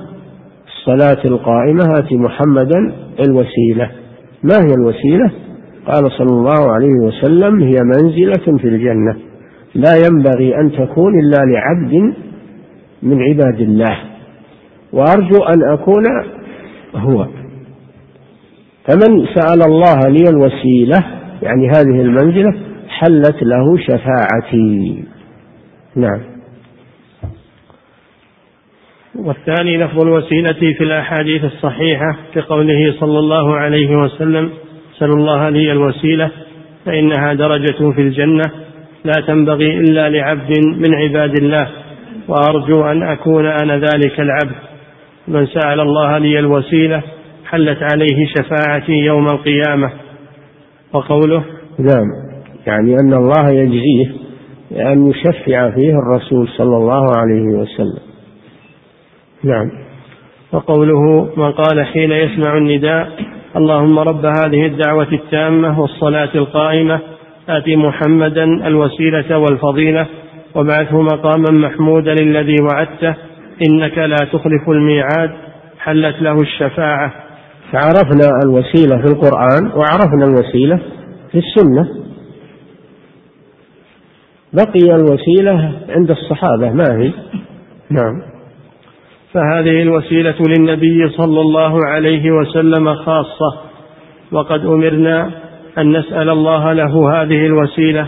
[0.67, 2.93] الصلاة القائمة آت محمدا
[3.27, 3.91] الوسيلة.
[4.43, 5.31] ما هي الوسيلة؟
[5.85, 9.15] قال صلى الله عليه وسلم هي منزلة في الجنة.
[9.75, 12.13] لا ينبغي أن تكون إلا لعبد
[13.03, 13.97] من عباد الله.
[14.93, 16.03] وأرجو أن أكون
[16.95, 17.27] هو.
[18.85, 21.03] فمن سأل الله لي الوسيلة
[21.41, 22.53] يعني هذه المنزلة
[22.89, 25.03] حلت له شفاعتي.
[25.95, 26.21] نعم.
[29.15, 34.49] والثاني لفظ الوسيلة في الأحاديث الصحيحة كقوله صلى الله عليه وسلم
[34.99, 36.31] سلوا الله لي الوسيلة
[36.85, 38.51] فإنها درجة في الجنة
[39.03, 41.67] لا تنبغي إلا لعبد من عباد الله
[42.27, 44.70] وأرجو أن أكون أنا ذلك العبد.
[45.31, 47.01] من سأل الله لي الوسيلة
[47.49, 49.91] حلت عليه شفاعتي يوم القيامة.
[50.93, 51.43] وقوله
[51.79, 52.05] نعم.
[52.67, 54.11] يعني أن الله يجزيه
[54.71, 57.99] بأن يشفع فيه الرسول صلى الله عليه وسلم.
[59.43, 59.71] نعم.
[60.51, 63.09] وقوله من قال حين يسمع النداء
[63.55, 66.99] اللهم رب هذه الدعوة التامة والصلاة القائمة
[67.49, 70.07] آت محمدا الوسيلة والفضيلة
[70.55, 73.15] وابعثه مقاما محمودا الذي وعدته
[73.69, 75.31] إنك لا تخلف الميعاد
[75.79, 77.13] حلت له الشفاعة.
[77.71, 80.79] فعرفنا الوسيلة في القرآن وعرفنا الوسيلة
[81.31, 81.87] في السنة.
[84.53, 87.11] بقي الوسيلة عند الصحابة ما هي؟
[87.89, 88.21] نعم.
[89.33, 93.61] فهذه الوسيلة للنبي صلى الله عليه وسلم خاصة.
[94.31, 95.31] وقد أمرنا
[95.77, 98.07] أن نسأل الله له هذه الوسيلة.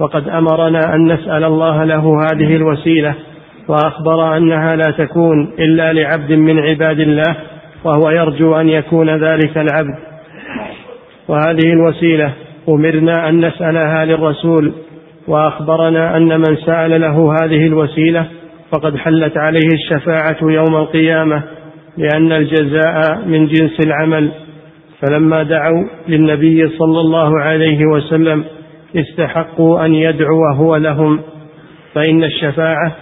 [0.00, 3.14] وقد أمرنا أن نسأل الله له هذه الوسيلة.
[3.68, 7.36] وأخبر أنها لا تكون إلا لعبد من عباد الله
[7.84, 9.98] وهو يرجو أن يكون ذلك العبد.
[11.28, 12.32] وهذه الوسيلة
[12.68, 14.72] أمرنا أن نسألها للرسول
[15.28, 18.26] وأخبرنا أن من سأل له هذه الوسيلة
[18.72, 21.42] فقد حلت عليه الشفاعة يوم القيامة
[21.96, 24.30] لأن الجزاء من جنس العمل.
[25.00, 28.44] فلما دعوا للنبي صلى الله عليه وسلم
[28.96, 31.20] استحقوا أن يدعو هو لهم.
[31.94, 32.92] فإن الشفاعة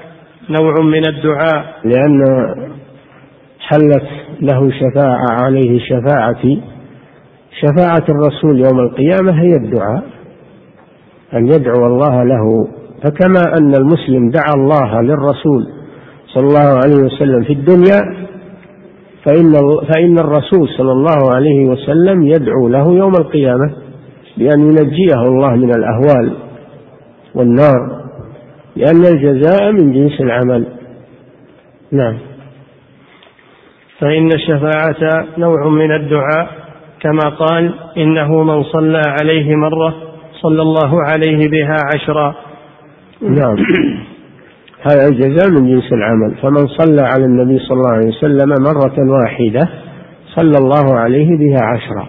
[0.51, 1.65] نوع من الدعاء.
[1.85, 2.25] لأن
[3.61, 4.07] حلت
[4.41, 6.63] له شفاعة عليه شفاعتي.
[7.61, 10.03] شفاعة الرسول يوم القيامة هي الدعاء
[11.35, 12.69] أن يدعو الله له.
[13.05, 15.67] فكما أن المسلم دعا الله للرسول
[16.35, 18.25] صلى الله عليه وسلم في الدنيا
[19.25, 19.53] فإن
[19.93, 23.73] فإن الرسول صلى الله عليه وسلم يدعو له يوم القيامة
[24.37, 26.37] بأن ينجيه الله من الأهوال
[27.35, 28.04] والنار.
[28.77, 30.67] لأن الجزاء من جنس العمل.
[31.93, 32.19] نعم.
[33.99, 36.49] فإن الشفاعة نوع من الدعاء
[37.01, 39.95] كما قال إنه من صلى عليه مرة
[40.43, 42.35] صلى الله عليه بها عشرا.
[43.23, 43.57] نعم.
[44.83, 46.35] هذا الجزاء من جنس العمل.
[46.43, 49.69] فمن صلى على النبي صلى الله عليه وسلم مرة واحدة
[50.35, 52.07] صلى الله عليه بها عشرا.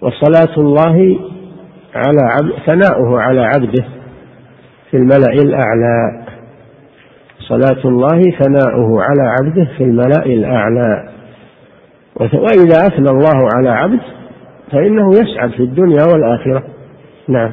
[0.00, 1.18] وصلاة الله
[1.94, 4.01] على عبد ثناؤه على عبده.
[4.92, 6.24] في الملأ الأعلى.
[7.38, 11.08] صلاة الله ثناؤه على عبده في الملأ الأعلى.
[12.20, 14.00] وإذا أثنى الله على عبد
[14.72, 16.62] فإنه يسعد في الدنيا والآخرة.
[17.28, 17.52] نعم.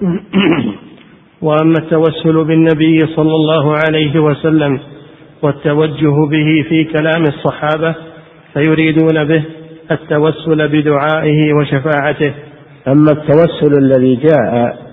[1.42, 4.80] وأما التوسل بالنبي صلى الله عليه وسلم
[5.42, 7.94] والتوجه به في كلام الصحابة
[8.54, 9.44] فيريدون به
[9.90, 12.34] التوسل بدعائه وشفاعته.
[12.88, 14.84] أما التوسل الذي جاء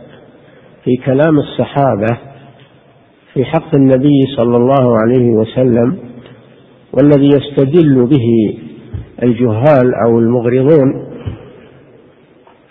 [0.83, 2.17] في كلام الصحابة
[3.33, 5.97] في حق النبي صلى الله عليه وسلم
[6.93, 8.57] والذي يستدل به
[9.23, 11.07] الجهال أو المغرضون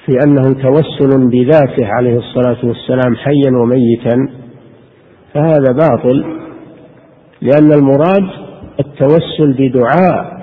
[0.06, 4.28] في أنه توسل بذاته عليه الصلاة والسلام حيا وميتا
[5.34, 6.24] فهذا باطل
[7.42, 8.28] لأن المراد
[8.80, 10.40] التوسل بدعاء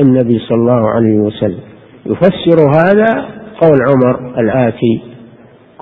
[0.00, 1.60] النبي صلى الله عليه وسلم.
[2.06, 3.26] يفسر هذا
[3.60, 5.02] قول عمر الآتي.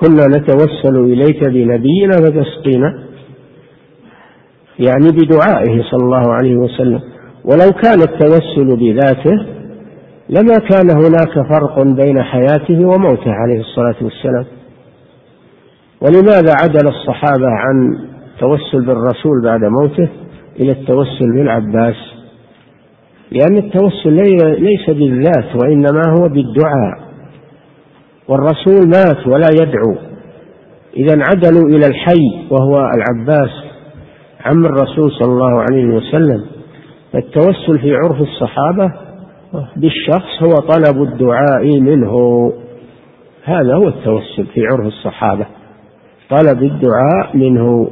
[0.01, 3.05] كنا نتوسل إليك بنبينا فتسقينا
[4.79, 7.01] يعني بدعائه صلى الله عليه وسلم.
[7.45, 9.47] ولو كان التوسل بذاته
[10.29, 14.45] لما كان هناك فرق بين حياته وموته عليه الصلاة والسلام.
[16.01, 17.97] ولماذا عدل الصحابة عن
[18.35, 20.09] التوسل بالرسول بعد موته
[20.61, 21.97] إلى التوسل بالعباس؟
[23.31, 24.13] لأن التوسل
[24.63, 27.08] ليس بالذات وإنما هو بالدعاء.
[28.29, 29.97] والرسول مات ولا يدعو.
[30.97, 33.51] إذا عدلوا إلى الحي وهو العباس
[34.45, 36.47] عم الرسول صلى الله عليه وسلم.
[37.15, 38.93] التوسل في عرف الصحابة
[39.77, 42.13] بالشخص هو طلب الدعاء منه.
[43.45, 45.47] هذا هو التوسل في عرف الصحابة.
[46.31, 47.91] طلب الدعاء منه.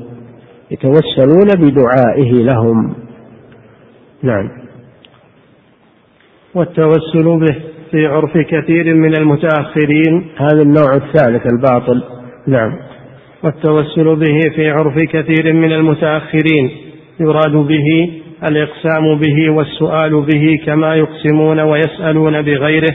[0.70, 2.94] يتوسلون بدعائه لهم.
[4.22, 4.50] نعم.
[6.54, 7.56] والتوسل به
[7.90, 10.26] في عرف كثير من المتأخرين.
[10.36, 12.02] هذا النوع الثالث الباطل.
[12.46, 12.72] نعم.
[13.44, 16.70] والتوسل به في عرف كثير من المتأخرين.
[17.20, 18.10] يراد به
[18.44, 22.94] الإقسام به والسؤال به كما يقسمون ويسألون بغيره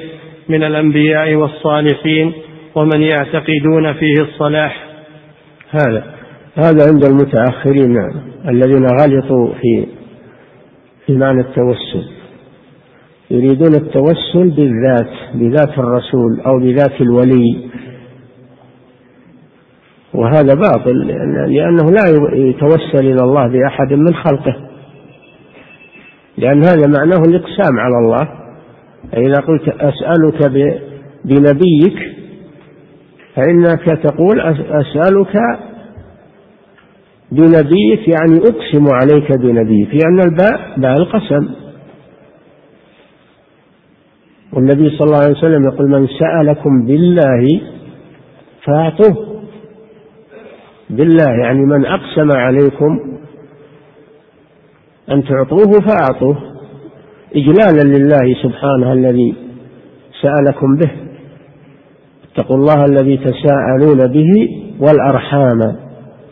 [0.50, 2.34] من الأنبياء والصالحين
[2.76, 4.86] ومن يعتقدون فيه الصلاح.
[5.70, 6.04] هذا
[6.56, 7.96] هذا عند المتأخرين
[8.50, 9.86] الذين غلطوا في
[11.06, 12.21] في معنى التوسل.
[13.32, 17.70] يريدون التوسل بالذات بذات الرسول أو بذات الولي.
[20.14, 21.08] وهذا باطل
[21.48, 24.56] لأنه لا يتوسل إلى الله بأحد من خلقه.
[26.38, 28.42] لأن هذا معناه الإقسام على الله.
[29.12, 30.52] فإذا قلت أسألك
[31.26, 31.98] بنبيك
[33.36, 35.38] فإنك تقول أسألك
[37.32, 41.50] بنبيك يعني أقسم عليك بنبيك لأن الباء باء القسم.
[44.54, 47.62] والنبي صلى الله عليه وسلم يقول من سألكم بالله
[48.64, 49.42] فأعطوه.
[50.90, 53.00] بالله يعني من أقسم عليكم
[55.12, 56.38] أن تعطوه فأعطوه.
[57.36, 59.36] إجلالا لله سبحانه الذي
[60.22, 60.92] سألكم به.
[62.32, 64.32] اتقوا الله الذي تساءلون به
[64.80, 65.76] والأرحام.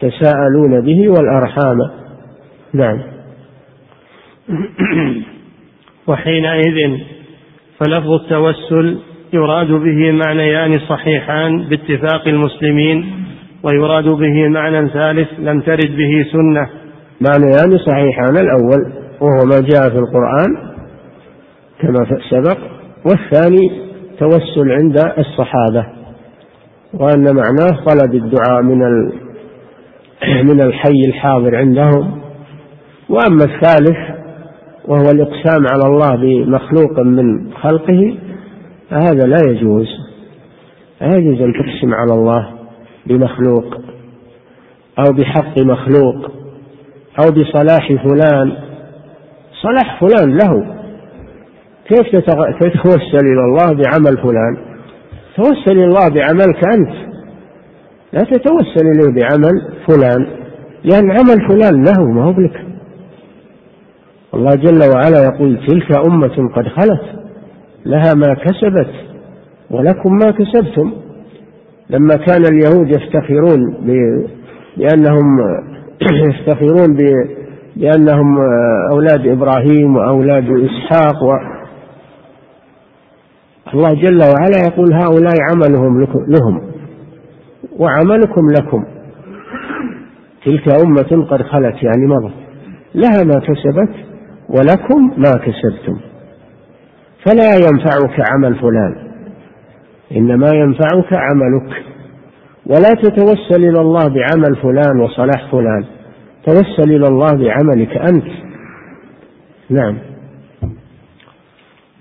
[0.01, 1.77] تساءلون به والأرحام.
[2.73, 3.01] نعم.
[6.07, 6.99] وحينئذ
[7.79, 8.99] فلفظ التوسل
[9.33, 13.05] يراد به معنيان صحيحان باتفاق المسلمين
[13.63, 16.69] ويراد به معنى ثالث لم ترد به سنة.
[17.21, 18.37] معنيان صحيحان.
[18.37, 20.69] الأول وهو ما جاء في القرآن
[21.81, 22.57] كما سبق
[23.05, 23.71] والثاني
[24.19, 25.85] توسل عند الصحابة
[26.93, 28.79] وأن معناه طلب الدعاء من
[30.43, 32.21] من الحي الحاضر عندهم.
[33.09, 34.18] وأما الثالث
[34.89, 38.17] وهو الإقسام على الله بمخلوق من خلقه
[38.89, 39.87] فهذا لا يجوز.
[41.01, 42.49] لا يجوز أن تقسم على الله
[43.05, 43.75] بمخلوق
[44.99, 46.31] أو بحق مخلوق
[47.19, 48.53] أو بصلاح فلان.
[49.61, 50.75] صلاح فلان له.
[51.87, 52.23] كيف
[52.61, 54.57] تتوسل إلى الله بعمل فلان؟
[55.35, 57.09] توسل إلى الله بعملك أنت.
[58.13, 60.27] لا تتوسل إليه بعمل فلان
[60.83, 62.65] لأن عمل فلان له ما هو بلك
[64.33, 67.19] الله جل وعلا يقول تلك أمة قد خلت
[67.85, 68.93] لها ما كسبت
[69.71, 70.93] ولكم ما كسبتم.
[71.89, 73.59] لما كان اليهود يفتخرون
[74.77, 75.39] بأنهم
[76.29, 76.97] يفتخرون
[77.75, 78.37] بأنهم
[78.91, 81.33] أولاد إبراهيم وأولاد إسحاق و
[83.73, 86.61] الله جل وعلا يقول هؤلاء عملهم لهم
[87.77, 88.85] وعملكم لكم.
[90.45, 92.33] تلك أمة قد خلت يعني مضت
[92.95, 94.08] لها ما كسبت
[94.49, 95.99] ولكم ما كسبتم.
[97.25, 98.95] فلا ينفعك عمل فلان
[100.15, 101.83] إنما ينفعك عملك.
[102.65, 105.85] ولا تتوسل إلى الله بعمل فلان وصلاح فلان
[106.45, 108.27] توسل إلى الله بعملك أنت.
[109.69, 109.97] نعم.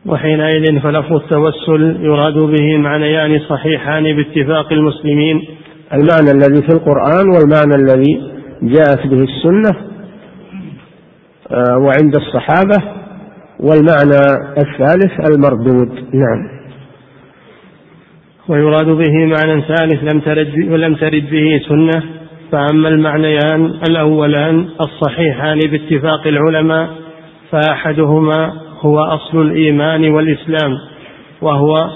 [0.07, 5.45] وحينئذ فلفظ التوسل يراد به معنيان صحيحان باتفاق المسلمين.
[5.93, 8.33] المعنى الذي في القرآن والمعنى الذي
[8.63, 9.89] جاءت به السنة
[11.57, 12.83] وعند الصحابة
[13.61, 14.21] والمعنى
[14.59, 15.89] الثالث المردود.
[16.15, 16.59] نعم.
[18.49, 22.03] ويراد به معنى ثالث لم ترد ولم ترد به سنة.
[22.53, 26.89] فأما المعنيان الأولان الصحيحان باتفاق العلماء
[27.51, 30.79] فأحدهما هو أصل الإيمان والإسلام
[31.43, 31.91] وهو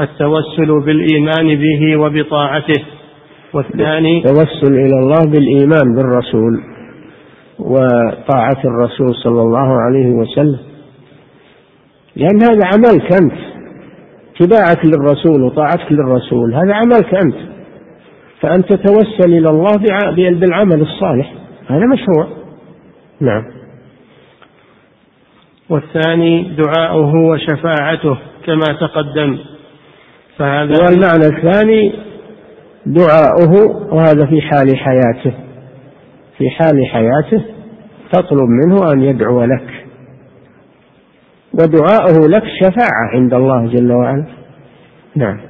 [0.00, 2.82] التوسل بالإيمان به وبطاعته.
[3.52, 6.77] والثاني التوسل إلى الله بالإيمان بالرسول.
[7.58, 10.58] وطاعة الرسول صلى الله عليه وسلم.
[12.16, 13.38] لأن هذا عملك أنت.
[14.36, 17.36] اتباعك للرسول وطاعتك للرسول هذا عملك أنت.
[18.40, 19.72] فأن تتوسل إلى الله
[20.16, 21.34] بالعمل الصالح
[21.68, 22.28] هذا مشروع.
[23.20, 23.44] نعم.
[25.70, 29.38] والثاني دعاؤه وشفاعته كما تقدم.
[30.38, 31.92] فهذا والمعنى الثاني
[32.86, 33.52] دعاؤه
[33.94, 35.47] وهذا في حال حياته.
[36.38, 37.44] في حال حياته
[38.12, 39.84] تطلب منه أن يدعو لك.
[41.52, 44.26] ودعاؤه لك شفاعة عند الله جل وعلا.
[45.16, 45.40] نعم.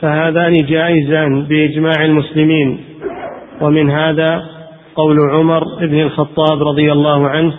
[0.00, 2.78] فهذان جائزان بإجماع المسلمين.
[3.60, 4.42] ومن هذا
[4.94, 7.52] قول عمر بن الخطاب رضي الله عنه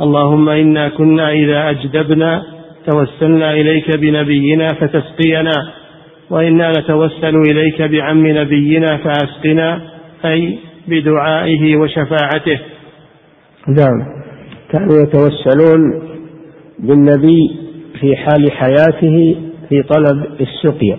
[0.00, 2.42] اللهم إنا كنا إذا أجدبنا
[2.90, 5.52] توسلنا إليك بنبينا فتسقينا
[6.30, 9.93] وإنا نتوسل إليك بعم نبينا فأسقنا
[10.24, 10.58] أي
[10.88, 12.60] بدعائه وشفاعته.
[13.68, 14.06] نعم.
[14.70, 16.02] كانوا يتوسلون
[16.78, 17.40] بالنبي
[18.00, 19.36] في حال حياته
[19.68, 20.98] في طلب السقيا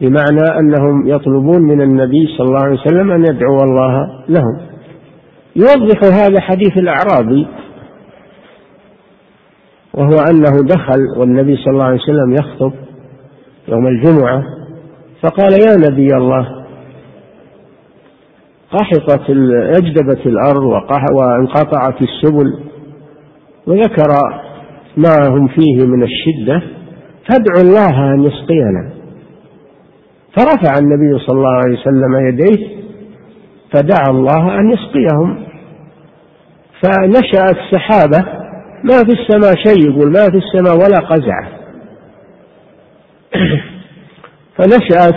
[0.00, 4.60] بمعنى أنهم يطلبون من النبي صلى الله عليه وسلم أن يدعو الله لهم.
[5.56, 7.46] يوضح هذا حديث الأعرابي
[9.94, 12.72] وهو أنه دخل والنبي صلى الله عليه وسلم يخطب
[13.68, 14.42] يوم الجمعة
[15.22, 16.55] فقال يا نبي الله
[18.72, 19.30] قحطت
[19.78, 20.62] أجدبت الأرض
[21.12, 22.58] وانقطعت السبل.
[23.66, 24.08] وذكر
[24.96, 26.62] ما هم فيه من الشدة.
[27.28, 28.90] فادعوا الله ان يسقينا
[30.36, 32.76] فرفع النبي صلى الله عليه وسلم يديه
[33.72, 35.46] فدعا الله أن يسقيهم.
[36.82, 38.46] فنشأت سحابة
[38.84, 41.48] ما في السماء شيء يقول ما في السماء ولا قزعة.
[44.56, 45.16] فنشأت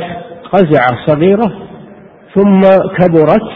[0.51, 1.68] قزعة صغيرة.
[2.35, 2.61] ثم
[2.97, 3.49] كبرت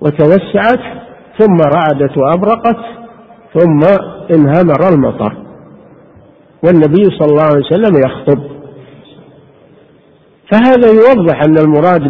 [0.00, 1.00] وتوسعت
[1.38, 2.78] ثم رعدت وأبرقت
[3.54, 3.80] ثم
[4.30, 5.36] انهمر المطر.
[6.64, 8.40] والنبي صلى الله عليه وسلم يخطب.
[10.52, 12.02] فهذا يوضح أن المراد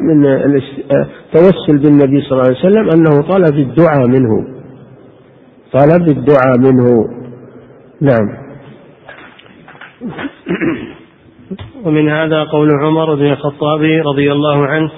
[0.00, 4.46] من التوسل بالنبي صلى الله عليه وسلم أنه طلب الدعاء منه.
[5.72, 7.08] طلب الدعاء منه.
[8.00, 8.41] نعم.
[11.84, 14.90] ومن هذا قول عمر بن الخطاب رضي الله عنه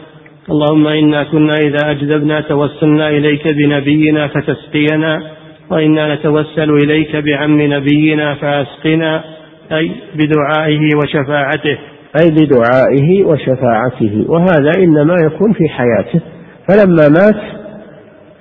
[0.51, 5.23] اللهم إنا كنا إذا أجدبنا توسلنا إليك بنبينا فتسقينا
[5.71, 9.25] وإنا نتوسل إليك بعم نبينا فأسقنا
[9.73, 11.79] أي بدعائه وشفاعته.
[12.23, 14.25] أي بدعائه وشفاعته.
[14.29, 16.21] وهذا إنما يكون في حياته.
[16.69, 17.43] فلما مات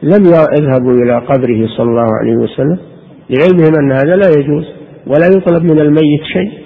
[0.03, 2.77] لم يذهبوا إلى قبره صلى الله عليه وسلم
[3.29, 4.65] لعلمهم أن هذا لا يجوز
[5.07, 6.62] ولا يطلب من الميت شيء.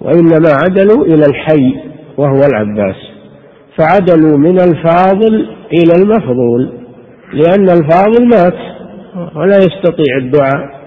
[0.00, 1.74] وإنما عدلوا إلى الحي
[2.16, 2.96] وهو العباس
[3.78, 6.72] فعدلوا من الفاضل إلى المفضول
[7.32, 8.56] لأن الفاضل مات
[9.36, 10.80] ولا يستطيع الدعاء.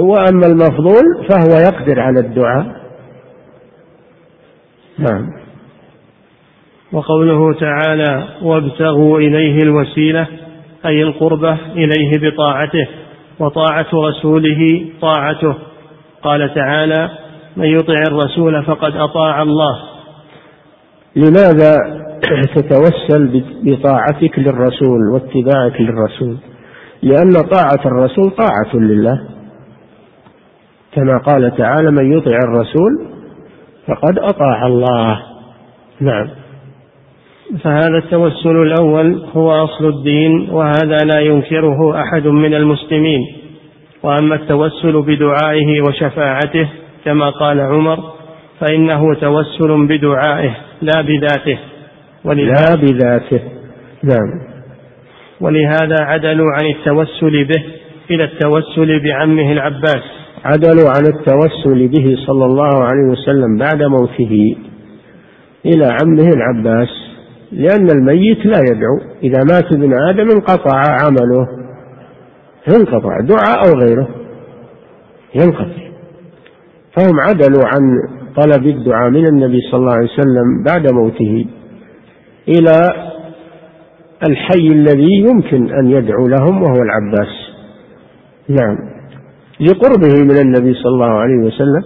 [0.00, 2.66] وأما المفضول فهو يقدر على الدعاء.
[4.98, 5.26] نعم.
[6.92, 10.26] وقوله تعالى وابتغوا إليه الوسيلة
[10.86, 12.88] أي القربة إليه بطاعته
[13.38, 15.54] وطاعة رسوله طاعته.
[16.22, 17.10] قال تعالى
[17.56, 19.78] من يطع الرسول فقد أطاع الله.
[21.16, 21.76] لماذا
[22.56, 26.36] تتوسل بطاعتك للرسول واتباعك للرسول؟
[27.02, 29.28] لأن طاعة الرسول طاعة لله.
[30.92, 33.06] كما قال تعالى من يطع الرسول
[33.86, 35.22] فقد أطاع الله.
[36.00, 36.28] نعم.
[37.62, 43.20] فهذا التوسل الأول هو أصل الدين وهذا لا ينكره أحد من المسلمين.
[44.02, 46.68] وأما التوسل بدعائه وشفاعته
[47.04, 47.98] كما قال عمر
[48.60, 51.58] فإنه توسل بدعائه لا بذاته.
[52.24, 53.40] لا بذاته.
[54.02, 54.48] نعم.
[55.40, 57.64] ولهذا عدلوا عن التوسل به
[58.10, 60.02] إلى التوسل بعمه العباس.
[60.44, 64.56] عدلوا عن التوسل به صلى الله عليه وسلم بعد موته
[65.66, 66.88] إلى عمه العباس
[67.52, 68.98] لأن الميت لا يدعو.
[69.22, 71.57] إذا مات ابن آدم انقطع عمله.
[72.68, 74.08] ينقطع دعاء أو غيره.
[75.34, 75.88] ينقطع.
[76.96, 77.82] فهم عدلوا عن
[78.36, 81.46] طلب الدعاء من النبي صلى الله عليه وسلم بعد موته
[82.48, 82.80] إلى
[84.28, 87.34] الحي الذي يمكن أن يدعو لهم وهو العباس.
[88.48, 88.76] نعم.
[89.60, 91.82] لقربه من النبي صلى الله عليه وسلم.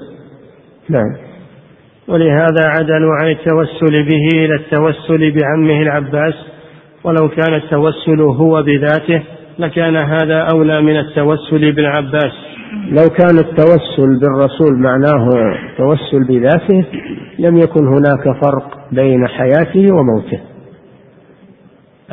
[0.88, 1.16] نعم.
[2.08, 6.34] ولهذا عدلوا عن التوسل به إلى التوسل بعمه العباس
[7.04, 9.22] ولو كان التوسل هو بذاته
[9.58, 12.32] لكان هذا أولى من التوسل بالعباس.
[12.88, 15.28] لو كان التوسل بالرسول معناه
[15.78, 16.84] توسل بذاته
[17.38, 20.40] لم يكن هناك فرق بين حياته وموته.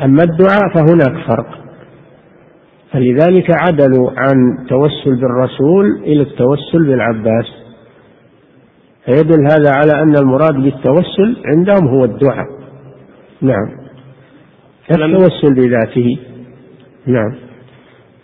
[0.04, 1.60] أما الدعاء فهناك فرق.
[2.92, 7.46] فلذلك عدلوا عن التوسل بالرسول إلى التوسل بالعباس.
[9.04, 12.46] فيدل هذا على أن المراد بالتوسل عندهم هو الدعاء.
[13.42, 13.68] نعم.
[14.90, 16.18] التوسل بذاته.
[17.06, 17.34] نعم.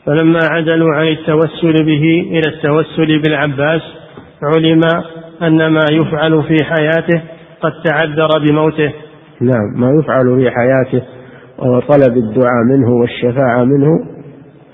[0.07, 3.83] فلما عدلوا عن التوسل به إلى التوسل بالعباس
[4.43, 4.81] علم
[5.43, 7.23] أن ما يفعل في حياته
[7.61, 8.93] قد تعذر بموته.
[9.41, 11.07] نعم ما يفعل في حياته
[11.59, 14.17] وهو طلب الدعاء منه والشفاعة منه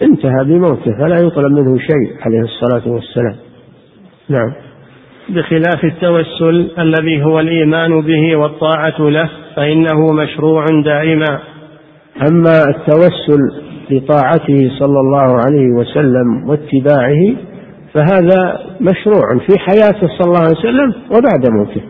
[0.03, 3.37] انتهى بموته فلا يطلب منه شيء عليه الصلاة والسلام.
[4.29, 4.53] نعم.
[5.29, 11.39] بخلاف التوسل الذي هو الإيمان به والطاعة له فإنه مشروع دائما.
[12.31, 17.37] أما التوسل بطاعته صلى الله عليه وسلم واتباعه
[17.95, 21.83] فهذا مشروع في حياته صلى الله عليه وسلم وبعد موته.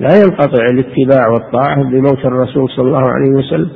[0.00, 3.70] لا ينقطع الاتباع والطاعة بموت الرسول صلى الله عليه وسلم.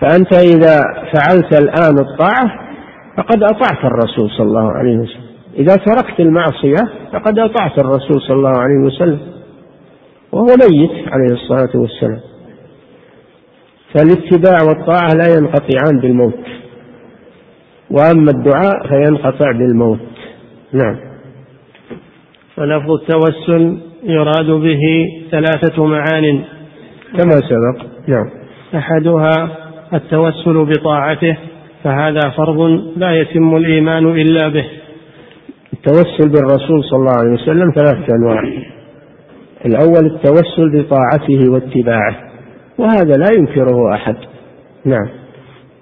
[0.00, 0.80] فأنت إذا
[1.14, 2.50] فعلت الآن الطاعة
[3.16, 5.28] فقد أطعت الرسول صلى الله عليه وسلم.
[5.58, 9.18] إذا تركت المعصية فقد أطعت الرسول صلى الله عليه وسلم.
[10.32, 12.20] وهو ميت عليه الصلاة والسلام.
[13.94, 16.38] فالاتباع والطاعة لا ينقطعان بالموت.
[17.90, 19.98] وأما الدعاء فينقطع بالموت.
[20.72, 20.96] نعم.
[22.56, 26.44] فلفظ التوسل يراد به ثلاثة معان.
[27.18, 27.86] كما سبق.
[28.08, 28.30] نعم.
[28.74, 29.48] أحدها
[29.94, 31.36] التوسل بطاعته
[31.84, 32.60] فهذا فرض
[32.96, 34.66] لا يتم الإيمان إلا به.
[35.72, 38.42] التوسل بالرسول صلى الله عليه وسلم ثلاثة أنواع.
[39.66, 42.27] الأول التوسل بطاعته واتباعه.
[42.78, 44.16] وهذا لا ينكره أحد.
[44.84, 45.08] نعم.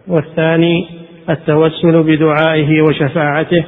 [0.09, 0.89] والثاني
[1.31, 3.65] التوسل بدعائه وشفاعته.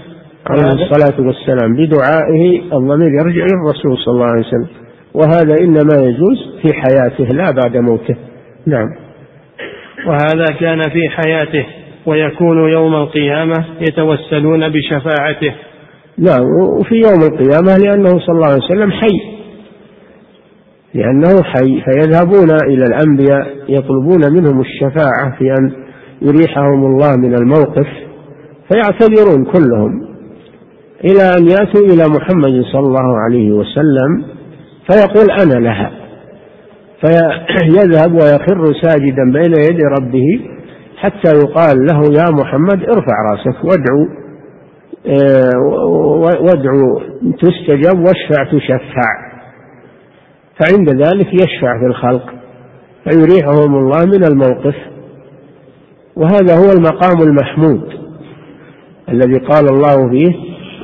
[0.46, 1.76] عليه الصلاة والسلام.
[1.76, 4.68] بدعائه الضمير يرجع للرسول صلى الله عليه وسلم.
[5.14, 8.16] وهذا إنما يجوز في حياته لا بعد موته.
[8.66, 8.88] نعم.
[10.06, 11.66] وهذا كان في حياته
[12.06, 15.54] ويكون يوم القيامة يتوسلون بشفاعته.
[16.18, 16.44] نعم
[16.80, 19.37] وفي يوم القيامة لأنه صلى الله عليه وسلم حي.
[20.98, 25.72] لأنه حي فيذهبون إلى الأنبياء يطلبون منهم الشفاعة في أن
[26.22, 27.86] يريحهم الله من الموقف
[28.68, 30.08] فيعتذرون كلهم.
[31.04, 34.24] إلى أن يأتوا إلى محمد صلى الله عليه وسلم
[34.90, 35.90] فيقول أنا لها.
[37.00, 40.40] فيذهب ويخر ساجدا بين يدي ربه
[40.96, 44.08] حتى يقال له يا محمد ارفع رأسك وادعو
[45.06, 45.58] آه،
[46.40, 47.00] وادعو
[47.42, 49.27] تستجب واشفع تشفع.
[50.58, 52.34] فعند ذلك يشفع في الخلق
[53.04, 54.74] فيريحهم الله من الموقف.
[56.16, 57.82] وهذا هو المقام المحمود
[59.08, 60.34] الذي قال الله فيه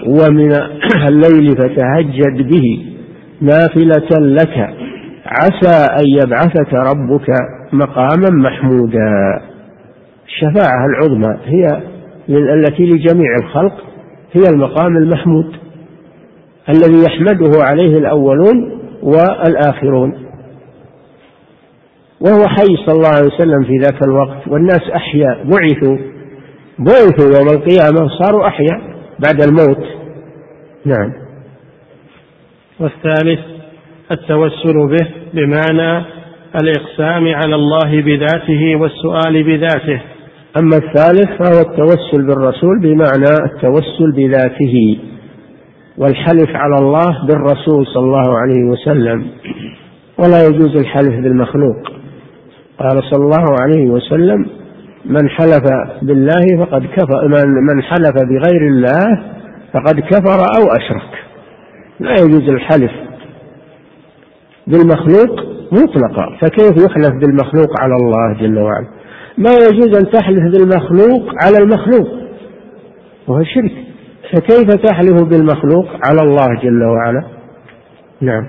[0.07, 0.53] ومن
[1.09, 2.87] الليل فتهجد به
[3.41, 4.75] نافلة لك
[5.27, 7.29] عسى أن يبعثك ربك
[7.73, 9.41] مقاما محمودا.
[10.27, 11.83] الشفاعة العظمى هي
[12.29, 13.85] التي لجميع الخلق
[14.33, 15.57] هي المقام المحمود
[16.69, 20.25] الذي يحمده عليه الأولون والآخرون.
[22.21, 25.99] وهو حي صلى الله عليه وسلم في ذاك الوقت والناس أحياء بعثوا.
[26.79, 28.81] بعثوا يوم القيامة صاروا أحياء
[29.19, 29.85] بعد الموت.
[30.85, 31.13] نعم.
[32.81, 33.41] والثالث
[34.11, 36.05] التوسل به بمعنى
[36.63, 40.01] الإقسام على الله بذاته والسؤال بذاته.
[40.59, 44.99] أما الثالث فهو التوسل بالرسول بمعنى التوسل بذاته.
[45.99, 49.27] والحلف على الله بالرسول صلى الله عليه وسلم.
[50.19, 51.77] ولا يجوز الحلف بالمخلوق.
[52.79, 54.47] قال صلى الله عليه وسلم
[55.05, 55.65] من حلف
[56.03, 57.29] بالله فقد كفر
[57.73, 59.23] من حلف بغير الله
[59.73, 61.25] فقد كفر أو أشرك.
[62.01, 62.93] لا يجوز الحلف
[64.67, 65.41] بالمخلوق
[65.73, 66.37] مطلقا.
[66.41, 68.87] فكيف يحلف بالمخلوق على الله جل وعلا؟
[69.39, 72.09] ما يجوز أن تحلف بالمخلوق على المخلوق
[73.29, 73.84] وهو شرك.
[74.35, 77.25] فكيف تحلف بالمخلوق على الله جل وعلا؟
[78.21, 78.47] نعم.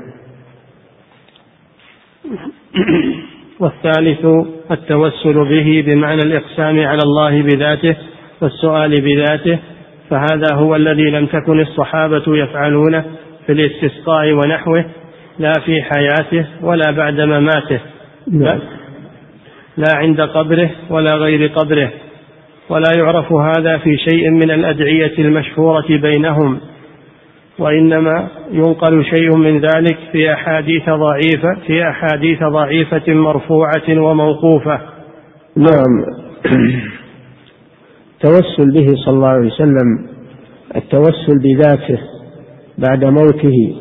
[3.60, 4.26] والثالث
[4.72, 7.96] التوسل به بمعنى الإقسام على الله بذاته
[8.42, 9.60] والسؤال بذاته
[10.10, 13.06] فهذا هو الذي لم تكن الصحابة يفعلونه
[13.46, 14.86] في الاستسقاء ونحوه
[15.40, 17.80] لا في حياته ولا بعد مماته
[18.28, 18.60] لا,
[19.78, 21.92] لا عند قبره ولا غير قبره.
[22.70, 26.60] ولا يعرف هذا في شيء من الأدعية المشهورة بينهم
[27.60, 34.80] وإنما ينقل شيء من ذلك في أحاديث ضعيفة في أحاديث ضعيفة مرفوعة وموقوفة.
[35.56, 36.06] نعم.
[38.16, 40.08] التوسل به صلى الله عليه وسلم
[40.76, 42.00] التوسل بذاته
[42.78, 43.76] بعد موته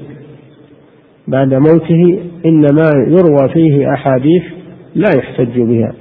[1.28, 4.42] بعد موته إنما يروى فيه أحاديث
[4.94, 5.92] لا يحتج بها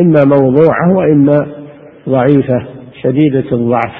[0.00, 1.61] إما موضوعة وإما
[2.08, 2.66] ضعيفة
[3.02, 3.94] شديدة الضعف.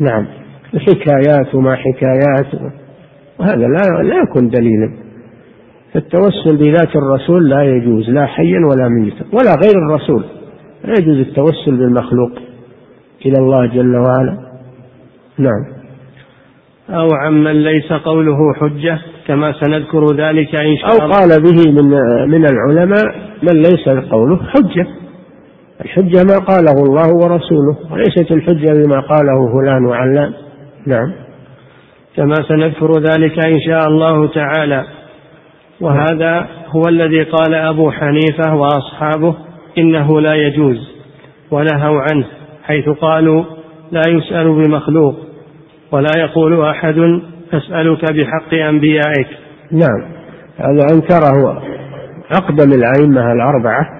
[0.00, 0.26] نعم.
[0.74, 2.72] حكايات وما حكايات.
[3.38, 4.92] وهذا لا لا يكون دليلا.
[5.94, 10.24] فالتوسل بذات الرسول لا يجوز لا حيا ولا ميتا ولا غير الرسول.
[10.84, 12.32] لا يجوز التوسل بالمخلوق
[13.26, 14.36] إلى الله جل وعلا.
[15.38, 15.76] نعم.
[16.90, 21.04] أو عمن ليس قوله حجة كما سنذكر ذلك إن شاء الله.
[21.04, 21.88] أو قال به من
[22.30, 23.04] من العلماء
[23.42, 24.86] من ليس قوله حجة.
[25.84, 30.32] الحجة ما قاله الله ورسوله وليست الحجة بما قاله فلان وعلان.
[30.86, 31.12] نعم.
[32.16, 34.84] كما سنذكر ذلك إن شاء الله تعالى.
[35.80, 39.34] وهذا هو الذي قال أبو حنيفة وأصحابه
[39.78, 40.76] إنه لا يجوز
[41.50, 42.26] ونهوا عنه
[42.64, 43.44] حيث قالوا
[43.92, 45.14] لا يسأل بمخلوق
[45.92, 46.98] ولا يقول أحد
[47.52, 49.28] أسألك بحق أنبيائك.
[49.72, 50.16] نعم.
[50.56, 51.62] هذا أنكره
[52.32, 53.95] أقدم الأئمة الأربعة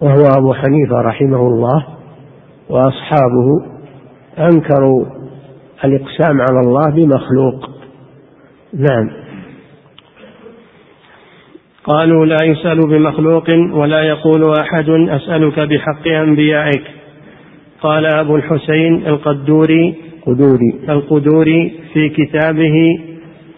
[0.00, 1.86] وهو أبو حنيفة رحمه الله
[2.68, 3.78] وأصحابه
[4.38, 5.04] أنكروا
[5.84, 7.70] الإقسام على الله بمخلوق.
[8.74, 9.10] نعم.
[11.84, 16.82] قالوا لا يسأل بمخلوق ولا يقول أحد أسألك بحق أنبيائك.
[17.80, 19.94] قال أبو الحسين القدوري
[20.26, 20.80] قدوري.
[20.88, 22.98] القدوري في كتابه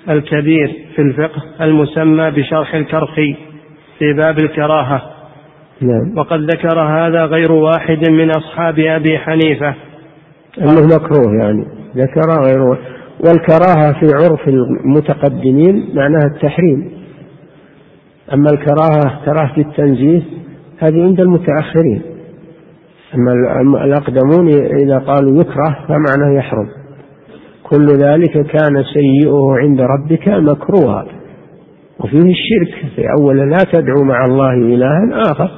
[0.08, 3.34] الكبير في الفقه المسمى بشرح الكرخي
[3.98, 5.19] في باب الكراهة.
[5.82, 6.18] نعم.
[6.18, 9.74] وقد ذكر هذا غير واحد من أصحاب أبي حنيفة.
[10.58, 11.66] أنه مكروه يعني.
[11.96, 12.60] ذكر غير
[13.26, 16.90] والكراهة في عرف المتقدمين معناها التحريم.
[18.34, 20.22] أما الكراهة كراهة التنزيه
[20.78, 22.02] هذه عند المتأخرين.
[23.14, 24.48] أما الأقدمون
[24.82, 26.68] إذا قالوا يكره فمعناه يحرم.
[27.62, 31.06] كل ذلك كان سيئه عند ربك مكروها.
[32.00, 35.50] وفيه الشرك في أول لا تدعو مع الله إلها آخر.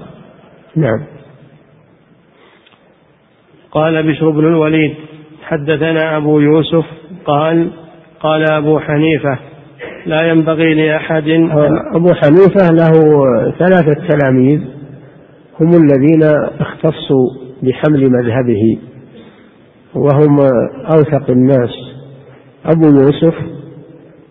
[0.76, 1.00] نعم.
[3.70, 4.94] قال بشر بن الوليد
[5.42, 6.84] حدثنا أبو يوسف
[7.24, 7.70] قال
[8.20, 9.38] قال أبو حنيفة
[10.06, 11.28] لا ينبغي لأحد
[11.94, 12.92] أبو حنيفة له
[13.58, 14.60] ثلاثة تلاميذ
[15.60, 16.22] هم الذين
[16.60, 17.28] اختصوا
[17.62, 18.78] بحمل مذهبه
[19.94, 20.40] وهم
[20.94, 21.70] أوثق الناس.
[22.66, 23.34] أبو يوسف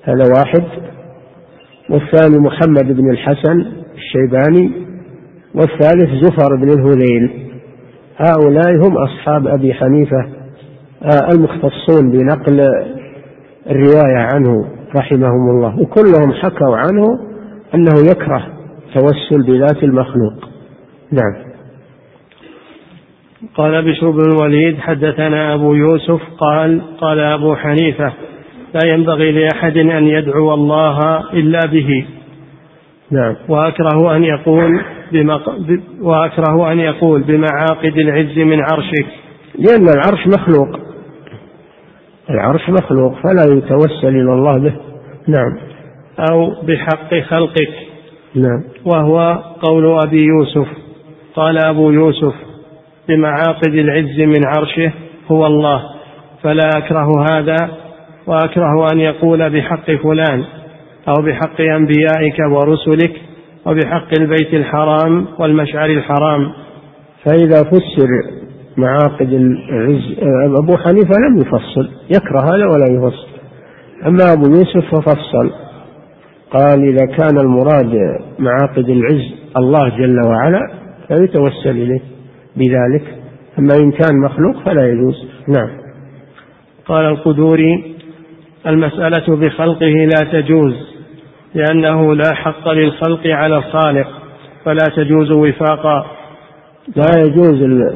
[0.03, 0.63] هذا واحد
[1.89, 3.65] والثاني محمد بن الحسن
[3.95, 4.90] الشيباني
[5.55, 7.51] والثالث زفر بن الهذيل.
[8.17, 10.25] هؤلاء هم أصحاب أبي حنيفة
[11.03, 12.61] آه، المختصون بنقل
[13.69, 15.79] الرواية عنه رحمهم الله.
[15.79, 17.05] وكلهم حكوا عنه
[17.75, 18.47] أنه يكره
[18.93, 20.49] توسل بذات المخلوق.
[21.11, 21.51] نعم.
[23.55, 28.13] قال بشر بن الوليد حدثنا أبو يوسف قال قال أبو حنيفة
[28.73, 32.05] لا ينبغي لأحد أن يدعو الله إلا به.
[33.11, 33.35] نعم.
[33.49, 34.81] وأكره أن يقول
[35.11, 35.55] بمق...
[36.01, 39.05] وأكره أن يقول بمعاقد العز من عرشك
[39.55, 40.79] لأن العرش مخلوق.
[42.29, 44.73] العرش مخلوق فلا يتوسل إلى الله به.
[45.27, 45.57] نعم.
[46.31, 47.73] أو بحق خلقك.
[48.35, 48.63] نعم.
[48.85, 50.67] وهو قول أبي يوسف.
[51.35, 52.33] قال أبو يوسف
[53.07, 54.91] بمعاقد العز من عرشه
[55.31, 55.81] هو الله
[56.43, 57.55] فلا أكره هذا
[58.27, 60.43] وأكره أن يقول بحق فلان
[61.07, 63.21] أو بحق أنبيائك ورسلك
[63.65, 66.51] وبحق البيت الحرام والمشعر الحرام.
[67.25, 68.09] فإذا فسر
[68.77, 70.17] معاقد العز
[70.59, 73.27] أبو حنيفة لم يفصل يكره هذا ولا يفصل.
[74.05, 75.51] أما أبو يوسف ففصل.
[76.51, 77.95] قال إذا كان المراد
[78.39, 80.71] معاقد العز الله جل وعلا
[81.07, 82.01] فيتوسل إليه
[82.55, 83.15] بذلك
[83.59, 85.15] أما إن كان مخلوق فلا يجوز.
[85.47, 85.69] نعم.
[86.85, 87.95] قال القدوري
[88.67, 90.90] المسألة بخلقه لا تجوز.
[91.53, 94.07] لأنه لا حق للخلق على الخالق
[94.65, 96.05] فلا تجوز وفاقا.
[96.95, 97.89] لا يجوز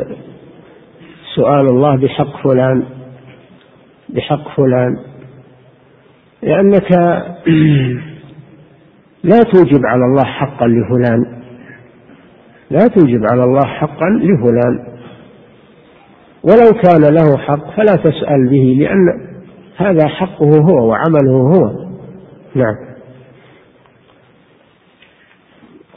[1.36, 2.84] سؤال الله بحق فلان
[4.10, 4.98] بحق فلان.
[6.44, 6.92] لأنك
[9.24, 11.42] لا توجب على الله حقا لفلان.
[12.72, 14.96] لا توجب على الله حقا لفلان.
[16.44, 19.26] ولو كان له حق فلا تسأل به لأن
[19.78, 21.72] هذا حقه هو وعمله هو.
[22.56, 22.85] نعم.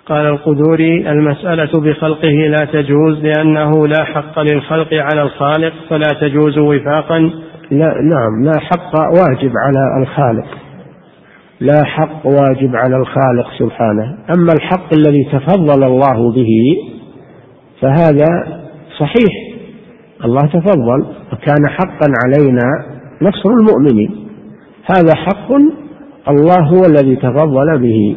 [0.08, 7.18] قال القدوري المسألة بخلقه لا تجوز لأنه لا حق للخلق على الخالق فلا تجوز وفاقا.
[7.70, 10.46] لا نعم لا حق واجب على الخالق.
[11.60, 14.04] لا حق واجب على الخالق سبحانه.
[14.36, 16.76] أما الحق الذي تفضل الله به
[17.80, 18.58] فهذا
[18.98, 19.58] صحيح.
[20.24, 22.62] الله تفضل وكان حقا علينا
[23.22, 24.28] نصر المؤمنين.
[24.96, 25.52] هذا حق
[26.28, 28.16] الله هو الذي تفضل به.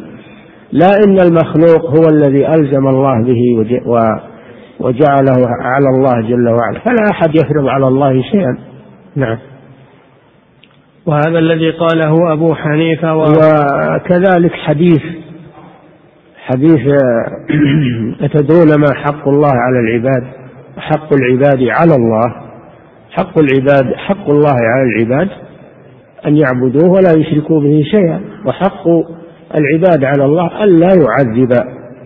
[0.72, 3.66] لا إن المخلوق هو الذي ألزم الله به
[4.80, 6.80] وجعله على الله جل وعلا.
[6.80, 8.58] فلا أحد يفرض على الله شيئا.
[9.16, 9.38] نعم.
[11.06, 13.22] وهذا الذي قاله أبو حنيفة و...
[13.22, 15.02] وكذلك حديث
[16.46, 16.80] حديث
[18.24, 20.24] أتدرون ما حق الله على العباد؟
[20.76, 22.34] حق العباد على الله.
[23.10, 25.28] حق العباد حق الله على العباد
[26.26, 28.20] أن يعبدوه ولا يشركوا به شيئا.
[28.46, 28.84] وحق
[29.54, 31.52] العباد على الله ألا يعذب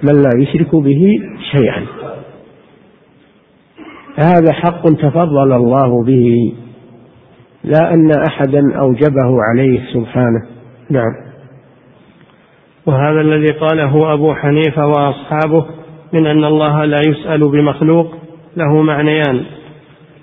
[0.02, 1.18] من لا يشرك به
[1.52, 1.86] شيئا.
[4.16, 6.54] هذا حق تفضل الله به.
[7.64, 10.42] لا أن أحدا أوجبه عليه سبحانه.
[10.90, 11.12] نعم.
[12.86, 15.66] وهذا الذي قاله أبو حنيفة وأصحابه
[16.12, 18.14] من أن الله لا يسأل بمخلوق
[18.56, 19.44] له معنيان.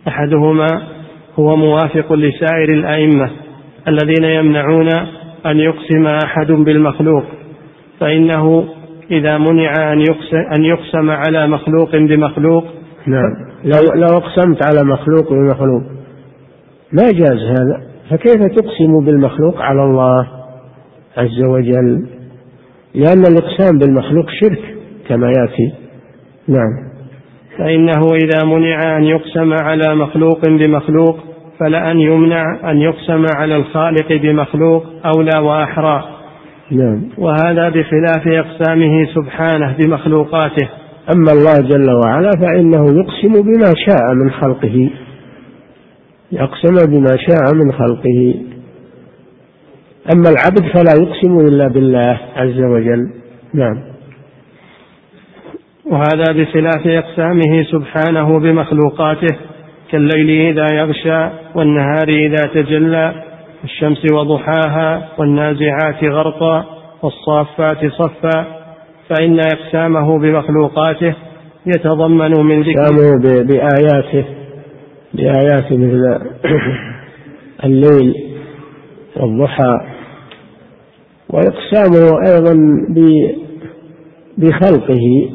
[0.07, 0.67] أحدهما
[1.39, 3.29] هو موافق لسائر الأئمة
[3.87, 4.89] الذين يمنعون
[5.45, 7.23] أن يقسم أحد بالمخلوق
[7.99, 8.65] فإنه
[9.11, 12.63] إذا منع أن يقسم, أن يقسم على مخلوق بمخلوق.
[13.07, 13.33] نعم.
[13.63, 15.81] لو, لو أقسمت على مخلوق بمخلوق.
[16.93, 17.81] ما جاز هذا.
[18.09, 20.27] فكيف تقسم بالمخلوق؟ على الله
[21.17, 22.07] عز وجل.
[22.95, 24.75] لأن الإقسام بالمخلوق شرك
[25.07, 25.73] كما يأتي.
[26.47, 26.93] نعم.
[27.57, 31.32] فإنه إذا منع أن يقسم على مخلوق بمخلوق
[31.63, 36.03] فلأن يمنع أن يقسم على الخالق بمخلوق أولى وأحرى.
[36.71, 37.01] نعم.
[37.17, 40.69] وهذا بخلاف أقسامه سبحانه بمخلوقاته.
[41.15, 44.89] أما الله جل وعلا فإنه يقسم بما شاء من خلقه.
[46.31, 48.33] يقسم بما شاء من خلقه.
[50.15, 53.11] أما العبد فلا يقسم إلا بالله عز وجل.
[53.53, 53.79] نعم.
[55.85, 59.52] وهذا بخلاف أقسامه سبحانه بمخلوقاته.
[59.93, 63.13] كالليل إذا يغشى والنهار إذا تجلى
[63.61, 66.65] والشمس وضحاها والنازعات غرقا
[67.03, 68.45] والصافات صفا
[69.09, 71.15] فإن إقسامه بمخلوقاته
[71.65, 74.25] يتضمن من ذكر بآياته
[75.13, 76.19] بآيات مثل
[77.63, 78.15] الليل
[79.17, 79.77] والضحى
[81.29, 82.57] وإقسامه أيضا
[84.37, 85.29] بخلقه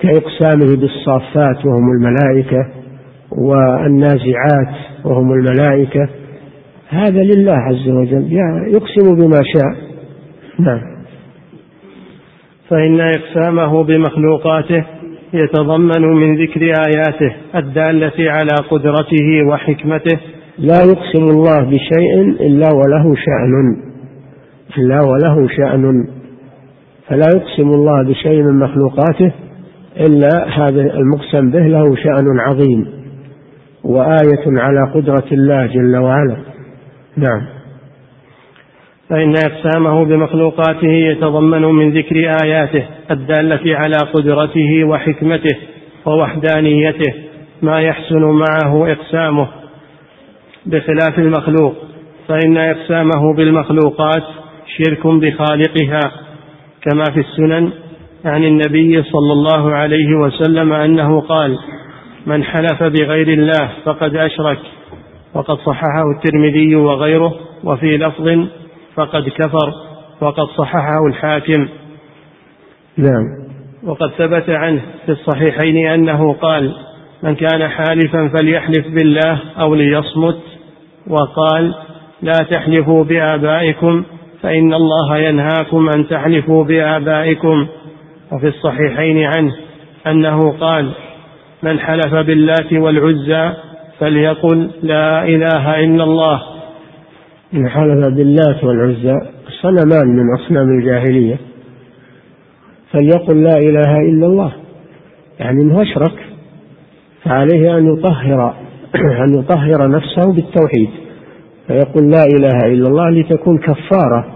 [0.00, 2.85] كإقسامه بالصافات وهم الملائكة.
[3.32, 4.74] والنازعات
[5.04, 6.08] وهم الملائكة
[6.88, 8.32] هذا لله عز وجل
[8.66, 9.74] يقسم بما شاء.
[10.58, 10.80] نعم.
[12.68, 14.84] فإن إقسامه بمخلوقاته
[15.32, 20.18] يتضمن من ذكر آياته الدالة على قدرته وحكمته.
[20.58, 23.76] لا يقسم الله بشيء إلا وله شأن
[24.78, 26.06] إلا وله شأن.
[27.08, 29.32] فلا يقسم الله بشيء من مخلوقاته
[30.00, 32.86] إلا هذا المقسم به له شأن عظيم.
[33.86, 36.36] وآية على قدرة الله جل وعلا.
[37.16, 37.46] نعم.
[39.08, 45.56] فإن إقسامه بمخلوقاته يتضمن من ذكر آياته الدالة على قدرته وحكمته
[46.06, 47.14] ووحدانيته
[47.62, 49.48] ما يحسن معه إقسامه
[50.66, 51.74] بخلاف المخلوق.
[52.28, 54.22] فإن إقسامه بالمخلوقات
[54.76, 56.00] شرك بخالقها
[56.82, 57.70] كما في السنن
[58.24, 61.58] عن النبي صلى الله عليه وسلم أنه قال
[62.26, 64.58] من حلف بغير الله فقد أشرك.
[65.34, 68.46] وقد صححه الترمذي وغيره وفي لفظ
[68.94, 69.72] فقد كفر
[70.20, 71.68] وقد صححه الحاكم.
[72.96, 73.46] نعم.
[73.86, 76.74] وقد ثبت عنه في الصحيحين أنه قال
[77.22, 80.38] من كان حالفا فليحلف بالله أو ليصمت
[81.06, 81.74] وقال
[82.22, 84.04] لا تحلفوا بآبائكم
[84.42, 87.66] فإن الله ينهاكم أن تحلفوا بآبائكم
[88.32, 89.56] وفي الصحيحين عنه
[90.06, 90.92] أنه قال
[91.62, 93.54] من حلف باللات والعزى
[93.98, 96.42] فليقل لا إله إلا الله.
[97.52, 99.14] من حلف باللات والعزى
[99.62, 101.36] صنمان من أصنام الجاهلية.
[102.92, 104.52] فليقل لا إله إلا الله.
[105.40, 106.18] يعني أنه أشرك؟
[107.24, 108.54] فعليه أن يطهر
[109.24, 110.90] أن يطهر نفسه بالتوحيد.
[111.66, 114.26] فيقول لا إله إلا الله لتكون كفارة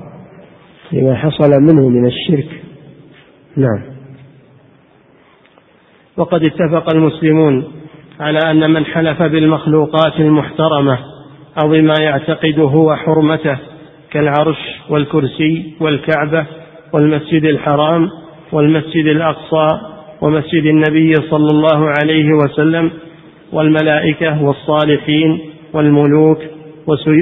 [0.93, 2.49] لما حصل منه من الشرك.
[3.57, 3.90] نعم.
[6.21, 7.65] وقد اتفق المسلمون
[8.21, 10.99] على أن من حلف بالمخلوقات المحترمة
[11.63, 13.57] أو بما يعتقده وحرمته
[14.13, 14.59] كالعرش
[14.91, 16.47] والكرسي والكعبة
[16.93, 18.09] والمسجد الحرام
[18.53, 19.69] والمسجد الأقصى
[20.23, 22.91] ومسجد النبي صلى الله عليه وسلم
[23.53, 25.39] والملائكة والصالحين
[25.73, 26.39] والملوك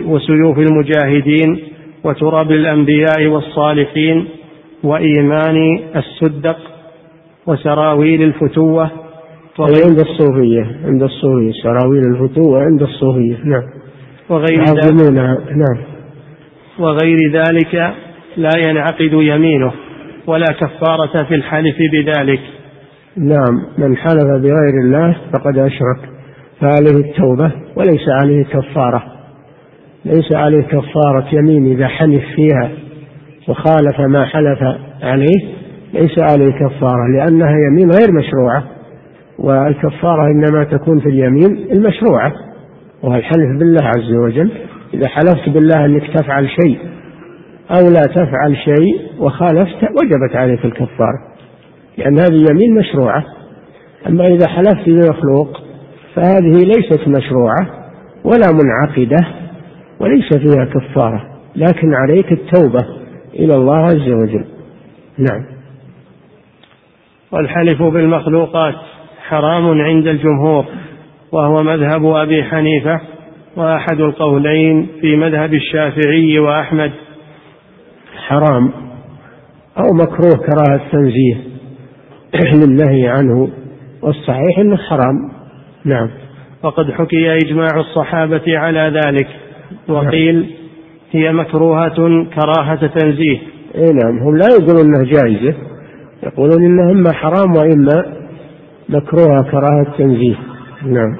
[0.06, 1.58] وسيوف المجاهدين
[2.04, 4.28] وتراب الأنبياء والصالحين
[4.84, 6.58] وإيمان السدق
[7.48, 8.90] وسراويل الفتوة.
[9.60, 13.36] عند الصوفية عند الصوفية سراويل الفتوة عند الصوفية.
[13.44, 13.62] نعم.
[14.28, 15.12] وغير ذلك
[15.50, 15.78] نعم.
[16.78, 17.94] وغير ذلك
[18.36, 19.72] لا ينعقد يمينه
[20.26, 22.40] ولا كفارة في الحلف بذلك.
[23.16, 23.66] نعم.
[23.78, 26.10] من حلف بغير الله فقد أشرك.
[26.60, 29.02] فعليه التوبة وليس عليه كفارة.
[30.04, 32.70] ليس عليه كفارة يمين إذا حلف فيها
[33.48, 34.62] وخالف ما حلف
[35.02, 35.57] عليه.
[35.92, 38.64] ليس عليه كفارة لأنها يمين غير مشروعة
[39.38, 42.32] والكفارة إنما تكون في اليمين المشروعة.
[43.02, 44.52] وهو الحلف بالله عز وجل
[44.94, 46.78] إذا حلفت بالله أنك تفعل شيء
[47.70, 51.18] أو لا تفعل شيء وخالفت وجبت عليك الكفارة
[51.98, 53.24] لأن هذه يمين مشروعة.
[54.06, 55.60] أما إذا حلفت بمخلوق
[56.14, 57.66] فهذه ليست مشروعة
[58.24, 59.26] ولا منعقدة
[60.00, 61.24] وليس فيها كفارة
[61.56, 62.86] لكن عليك التوبة
[63.34, 64.44] إلى الله عز وجل.
[65.18, 65.57] نعم.
[67.32, 68.74] والحلف بالمخلوقات
[69.28, 70.64] حرام عند الجمهور
[71.32, 73.00] وهو مذهب أبي حنيفة
[73.56, 76.92] وأحد القولين في مذهب الشافعي وأحمد.
[78.28, 78.72] حرام
[79.78, 81.36] أو مكروه كراهة تنزيه
[82.64, 83.48] للنهي عنه
[84.02, 85.14] والصحيح أنه حرام.
[85.84, 86.10] نعم.
[86.62, 89.28] وقد حكي إجماع الصحابة على ذلك
[89.88, 90.50] وقيل
[91.10, 93.38] هي مكروهة كراهة تنزيه.
[93.74, 95.67] اي نعم هم لا يقولون إنها جائزة.
[96.22, 98.04] يقولون إنها إما حرام وإما
[98.88, 100.36] مكروهة كراهة تنزيه.
[100.82, 101.16] نعم.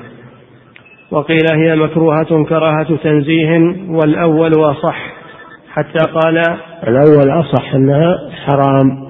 [1.11, 5.13] وقيل هي مكروهة كراهة تنزيه والأول أصح
[5.71, 6.39] حتى قال
[6.89, 9.09] الأول أصح أنها حرام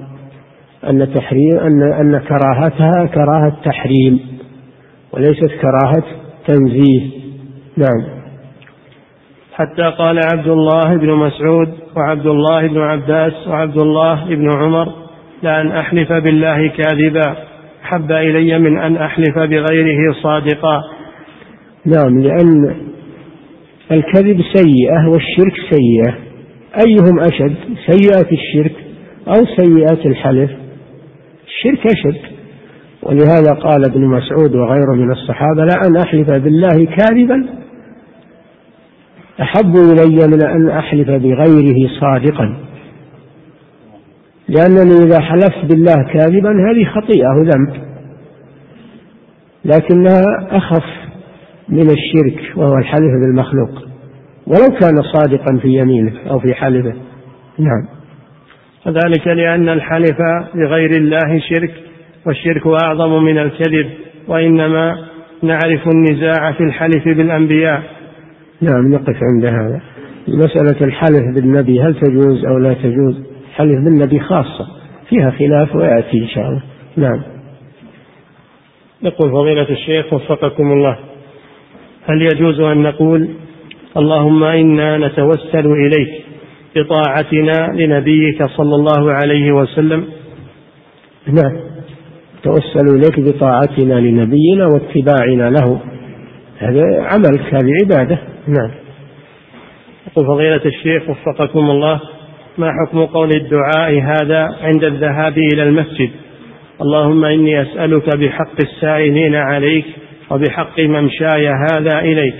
[0.89, 4.19] أن تحريم أن أن كراهتها كراهة تحريم
[5.13, 6.03] وليست كراهة
[6.47, 7.09] تنزيه.
[7.77, 8.19] نعم.
[9.53, 15.08] حتى قال عبد الله بن مسعود وعبد الله بن عباس وعبد الله بن عمر
[15.43, 17.35] لأن أحلف بالله كاذبا.
[17.83, 20.81] حب إلي من أن أحلف بغيره صادقا.
[21.85, 22.75] نعم لأن
[23.91, 26.15] الكذب سيئة والشرك سيئة.
[26.87, 27.55] أيهم أشد؟
[27.89, 28.75] سيئة الشرك
[29.27, 30.51] أو سيئة الحلف؟
[31.47, 32.19] الشرك أشد.
[33.03, 37.49] ولهذا قال ابن مسعود وغيره من الصحابة لا أن أحلف بالله كاذبا.
[39.41, 42.68] أحب إلي من أن أحلف بغيره صادقا.
[44.49, 47.89] لأنني إذا حلفت بالله كاذبا هذه خطيئة وذنب
[49.65, 50.23] لكنها
[50.57, 50.85] أخف
[51.69, 53.69] من الشرك وهو الحلف بالمخلوق.
[54.47, 56.93] ولو كان صادقا في يمينه أو في حلفه.
[57.59, 57.87] نعم.
[58.85, 60.17] وذلك لأن الحلف
[60.55, 61.73] بغير الله شرك
[62.25, 63.89] والشرك أعظم من الكذب
[64.27, 64.95] وإنما
[65.43, 67.83] نعرف النزاع في الحلف بالأنبياء.
[68.61, 69.81] نعم نقف عند هذا.
[70.27, 73.28] مسألة الحلف بالنبي هل تجوز أو لا تجوز؟
[73.59, 74.67] حلف بالنبي خاصة؟
[75.09, 76.61] فيها خلاف ويأتي إن شاء الله.
[76.97, 77.21] نعم.
[79.01, 80.97] يقول فضيلة الشيخ وفقكم الله.
[82.05, 83.29] هل يجوز أن نقول
[83.97, 86.25] اللهم إنا نتوسل إليك
[86.75, 90.05] بطاعتنا لنبيك صلى الله عليه وسلم؟
[91.27, 91.59] نعم.
[92.43, 95.79] توسل إليك بطاعتنا لنبينا واتباعنا له.
[96.57, 98.19] هذا عملك هذه عبادة.
[98.47, 98.71] نعم.
[100.07, 102.01] يقول فضيلة الشيخ وفقكم الله.
[102.59, 106.09] ما حكم قول الدعاء هذا عند الذهاب إلى المسجد؟
[106.81, 109.85] اللهم إني أسألك بحق السائلين عليك
[110.31, 112.35] وبحق ممشاي هذا إليك.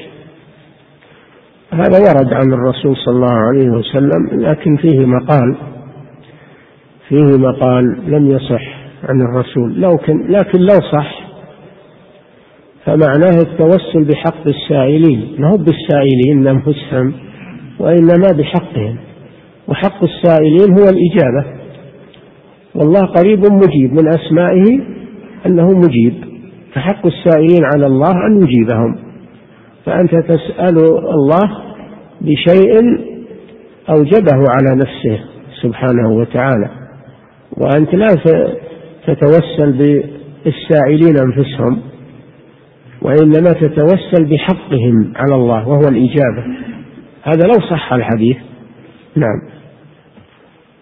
[1.74, 5.56] هذا ورد عن الرسول صلى الله عليه وسلم لكن فيه مقال.
[7.10, 8.62] فيه مقال لم يصح
[9.10, 11.20] عن الرسول لكن لكن لو صح
[12.86, 15.36] فمعناه التوسل بحق السائلين.
[15.40, 17.14] ما هو بالسائلين انفسهم
[17.80, 19.09] وإنما بحقهم.
[19.70, 21.60] وحق السائلين هو الإجابة.
[22.76, 24.80] والله قريب مجيب من أسمائه
[25.46, 26.14] أنه مجيب.
[26.74, 28.96] فحق السائلين على الله أن يجيبهم.
[29.86, 30.78] فأنت تسأل
[31.14, 31.50] الله
[32.22, 32.74] بشيء
[33.90, 35.20] أوجبه على نفسه
[35.62, 36.70] سبحانه وتعالى.
[37.58, 38.08] وأنت لا
[39.08, 39.72] تتوسل
[40.46, 41.80] بالسائلين أنفسهم
[43.02, 46.44] وإنما تتوسل بحقهم على الله وهو الإجابة.
[47.24, 48.38] هذا لو صح الحديث.
[49.16, 49.59] نعم.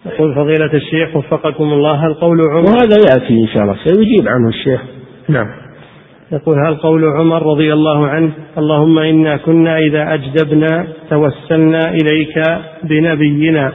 [0.06, 4.48] يقول فضيلة الشيخ وفقكم الله هل قول عمر وهذا يأتي إن شاء الله سيجيب عنه
[4.48, 4.80] الشيخ.
[5.28, 5.46] نعم.
[6.32, 12.42] يقول هل قول عمر رضي الله عنه اللهم إنا كنا إذا أجدبنا توسلنا إليك
[12.82, 13.72] بنبينا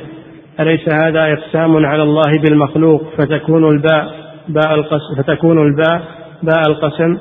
[0.59, 4.15] أليس هذا إقسام على الله بالمخلوق؟ فتكون الباء
[4.49, 6.01] باء القسم فتكون الباء
[6.43, 7.17] باء القسم.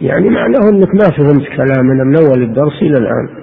[0.00, 3.39] يعني معناه إنك ما فهمت كلامنا من أول الدرس إلى الآن.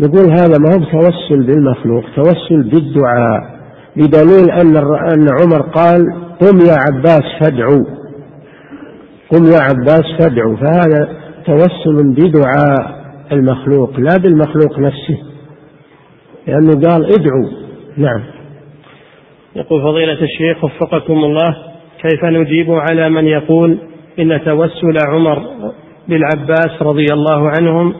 [0.00, 3.58] نقول هذا ما هو بتوسل بالمخلوق توسل بالدعاء
[3.96, 4.76] بدليل أن
[5.12, 6.00] أن عمر قال
[6.40, 7.84] قم يا عباس فادعوا
[9.30, 11.08] قم يا عباس فادعوا فهذا
[11.46, 12.98] توسل بدعاء
[13.32, 15.18] المخلوق لا بالمخلوق نفسه.
[16.46, 17.50] لأنه قال ادعوا
[17.96, 18.22] نعم.
[19.56, 21.56] يقول فضيلة الشيخ وفقكم الله
[22.02, 23.78] كيف نجيب على من يقول
[24.18, 25.42] إن توسل عمر
[26.08, 27.94] بالعباس رضي الله عنهم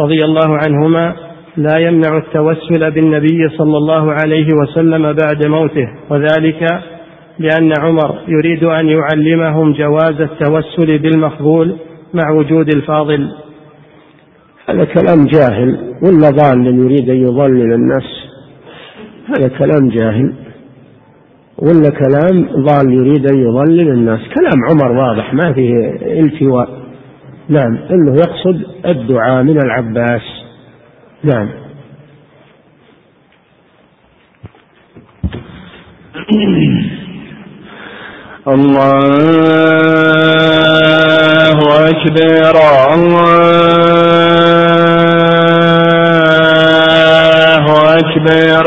[0.00, 1.14] رضي الله عنهما
[1.56, 5.88] لا يمنع التوسل بالنبي صلى الله عليه وسلم بعد موته.
[6.10, 6.62] وذلك
[7.38, 11.76] لأن عمر يريد أن يعلمهم جواز التوسل بالمفضول
[12.14, 13.28] مع وجود الفاضل.
[14.68, 18.04] هذا كلام جاهل ولا ضال يريد أن يضلل الناس؟
[19.28, 20.32] هذا كلام جاهل
[21.58, 25.72] ولا كلام ضال يريد أن يضلل الناس؟ كلام عمر واضح ما فيه
[26.22, 26.68] التواء.
[27.48, 30.43] نعم إنه يقصد الدعاء من العباس.
[31.24, 31.48] نعم.
[38.48, 39.14] الله
[41.88, 42.56] أكبر
[42.94, 43.24] الله
[47.98, 48.66] أكبر.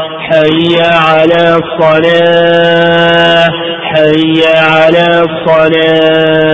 [0.31, 3.49] حي على الصلاة
[3.93, 6.51] حي على الصلاة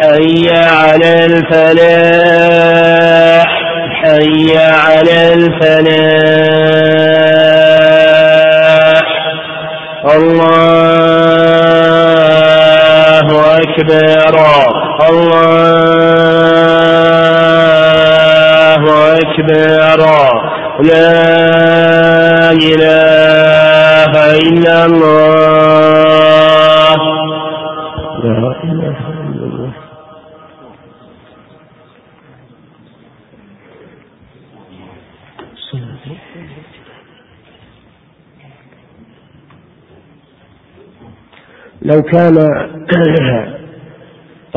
[0.00, 2.70] حي على الفلاح
[4.02, 6.60] حي على الفلاح.
[12.50, 14.34] الله أكبر
[18.30, 18.84] الله
[19.18, 20.00] أكبر
[20.80, 24.12] لا إله
[24.48, 25.80] إلا الله
[28.24, 29.70] لا إله إلا الله
[42.00, 42.34] لو كان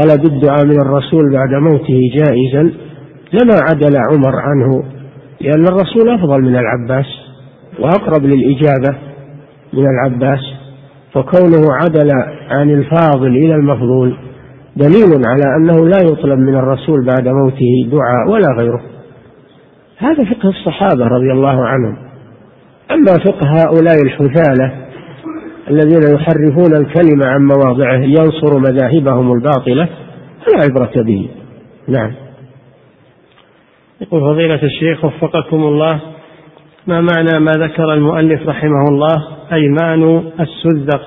[0.01, 2.73] طلب الدعاء من الرسول بعد موته جائزا
[3.33, 4.83] لما عدل عمر عنه
[5.41, 7.05] لأن الرسول أفضل من العباس
[7.79, 8.97] وأقرب للإجابة
[9.73, 10.39] من العباس
[11.13, 12.11] فكونه عدل
[12.49, 14.17] عن الفاضل إلى المفضول
[14.75, 18.81] دليل على أنه لا يطلب من الرسول بعد موته دعاء ولا غيره.
[19.97, 21.97] هذا فقه الصحابة رضي الله عنهم.
[22.91, 24.82] أما فقه هؤلاء الحثالة
[25.69, 29.89] الذين يحرفون الكلمة عن مواضعه ينصر مذاهبهم الباطلة
[30.45, 31.29] فلا عبرة به.
[31.87, 32.11] نعم.
[34.01, 35.99] يقول فضيلة الشيخ وفقكم الله
[36.87, 41.01] ما معنى ما ذكر المؤلف رحمه الله؟ أيمان السذق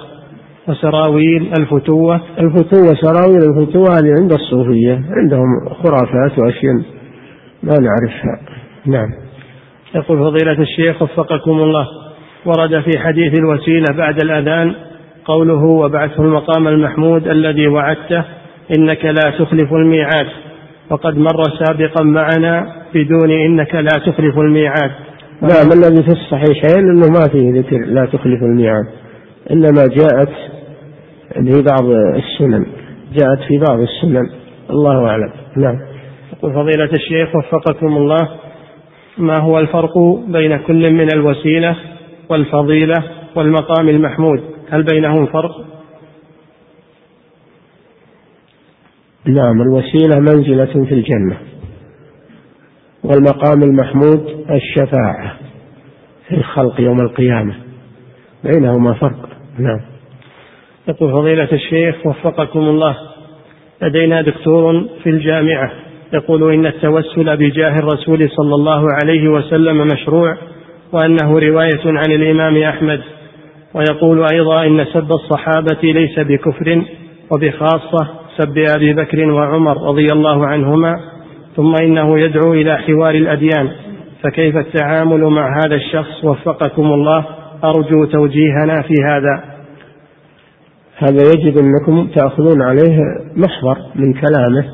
[0.69, 2.21] وسراويل الفتوة.
[2.39, 6.75] الفتوة سراويل الفتوة هذه عند الصوفية عندهم خرافات وأشياء
[7.63, 8.41] ما نعرفها.
[8.87, 9.09] نعم.
[9.95, 11.87] يقول فضيلة الشيخ وفقكم الله
[12.47, 14.75] ورد في حديث الوسيلة بعد الأذان
[15.25, 18.25] قوله وبعثه المقام المحمود الذي وعدته
[18.79, 20.27] إنك لا تخلف الميعاد
[20.91, 24.91] وقد مر سابقا معنا بدون إنك لا تخلف الميعاد.
[25.43, 28.85] نعم الذي في الصحيحين؟ أنه ما فيه ذكر لا تخلف الميعاد
[29.51, 30.33] إنما جاءت
[31.35, 32.67] في بعض السنن
[33.13, 34.31] جاءت في بعض السنن
[34.71, 35.31] الله أعلم.
[35.57, 35.79] نعم.
[36.33, 38.29] يقول فضيلة الشيخ وفقكم الله
[39.19, 39.99] ما هو الفرق
[40.29, 41.77] بين كل من الوسيلة
[42.29, 43.05] والفضيلة
[43.37, 44.41] والمقام المحمود
[44.71, 45.67] هل بينهم فرق؟
[49.25, 51.37] نعم الوسيلة منزلة في الجنة
[53.05, 55.37] والمقام المحمود الشفاعة
[56.29, 57.55] في الخلق يوم القيامة.
[58.45, 59.29] بينهما فرق
[59.59, 59.81] نعم.
[60.89, 62.97] يقول فضيلة الشيخ وفقكم الله
[63.83, 65.73] لدينا دكتور في الجامعة
[66.13, 70.37] يقول إن التوسل بجاه الرسول صلى الله عليه وسلم مشروع
[70.93, 73.01] وأنه رواية عن الإمام أحمد
[73.75, 76.83] ويقول أيضا إن سب الصحابة ليس بكفر
[77.33, 81.01] وبخاصة سب أبي بكر وعمر رضي الله عنهما
[81.57, 83.71] ثم إنه يدعو إلى حوار الأديان.
[84.23, 87.25] فكيف التعامل مع هذا الشخص؟ وفقكم الله
[87.65, 89.57] أرجو توجيهنا في هذا.
[90.97, 92.99] هذا يجب أنكم تأخذون عليه
[93.37, 94.65] محضر من كلامه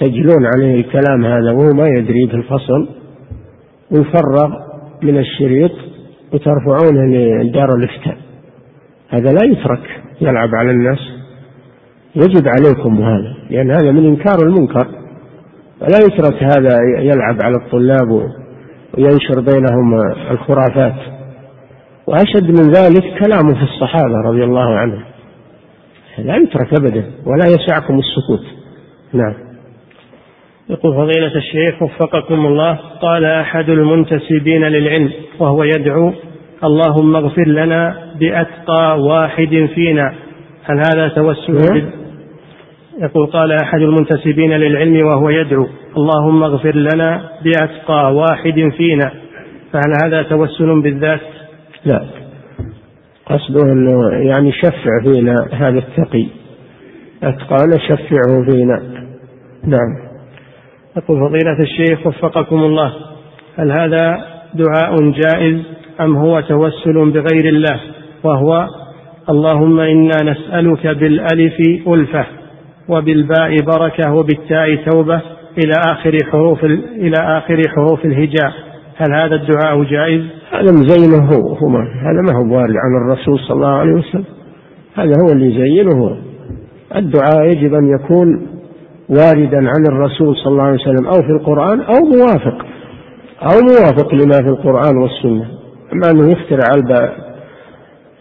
[0.00, 2.88] تسجلون عليه الكلام هذا وهو ما يدري في الفصل
[3.90, 4.69] ويفرغ
[5.02, 5.72] من الشريط
[6.32, 8.16] وترفعونه لدار الإفتاء.
[9.08, 10.98] هذا لا يترك يلعب على الناس.
[12.16, 14.86] يجب عليكم هذا لأن هذا من إنكار المنكر.
[15.80, 18.10] ولا يترك هذا يلعب على الطلاب
[18.94, 19.94] وينشر بينهم
[20.30, 20.94] الخرافات.
[22.06, 25.02] وأشد من ذلك كلامه في الصحابة رضي الله عنهم.
[26.18, 28.46] لا يترك أبدا ولا يسعكم السكوت.
[29.12, 29.49] نعم.
[30.70, 36.12] يقول فضيلة الشيخ وفقكم الله قال أحد المنتسبين للعلم وهو يدعو
[36.64, 40.14] اللهم اغفر لنا بأتقى واحد فينا.
[40.64, 41.90] هل هذا توسل نعم.
[43.00, 45.66] يقول قال أحد المنتسبين للعلم وهو يدعو
[45.96, 49.12] اللهم اغفر لنا بأتقى واحد فينا.
[49.72, 51.20] فهل هذا توسل بالذات؟
[51.84, 52.06] لا.
[53.26, 56.26] قصده أنه يعني شفع فينا هذا التقي.
[57.22, 58.82] أتقانا شفعه فينا.
[59.64, 60.09] نعم.
[60.96, 62.92] يقول فضيلة الشيخ وفقكم الله
[63.56, 65.60] هل هذا دعاء جائز
[66.00, 67.80] أم هو توسل بغير الله؟
[68.24, 68.66] وهو
[69.30, 71.54] اللهم إنا نسألك بالألف
[71.88, 72.26] ألفة
[72.88, 75.20] وبالباء بركة وبالتاء توبة
[75.58, 78.52] إلى آخر حروف إلى آخر حروف الهجاء.
[78.96, 83.74] هل هذا الدعاء جائز؟ هذا مزينه هو هذا ما هو وارد عن الرسول صلى الله
[83.74, 84.24] عليه وسلم.
[84.94, 86.16] هذا هو اللي يزينه
[86.96, 88.46] الدعاء يجب أن يكون
[89.10, 92.66] واردا عن الرسول صلى الله عليه وسلم أو في القرآن أو موافق
[93.42, 95.46] أو موافق لما في القرآن والسنة.
[95.92, 97.30] أما أنه يخترع الباء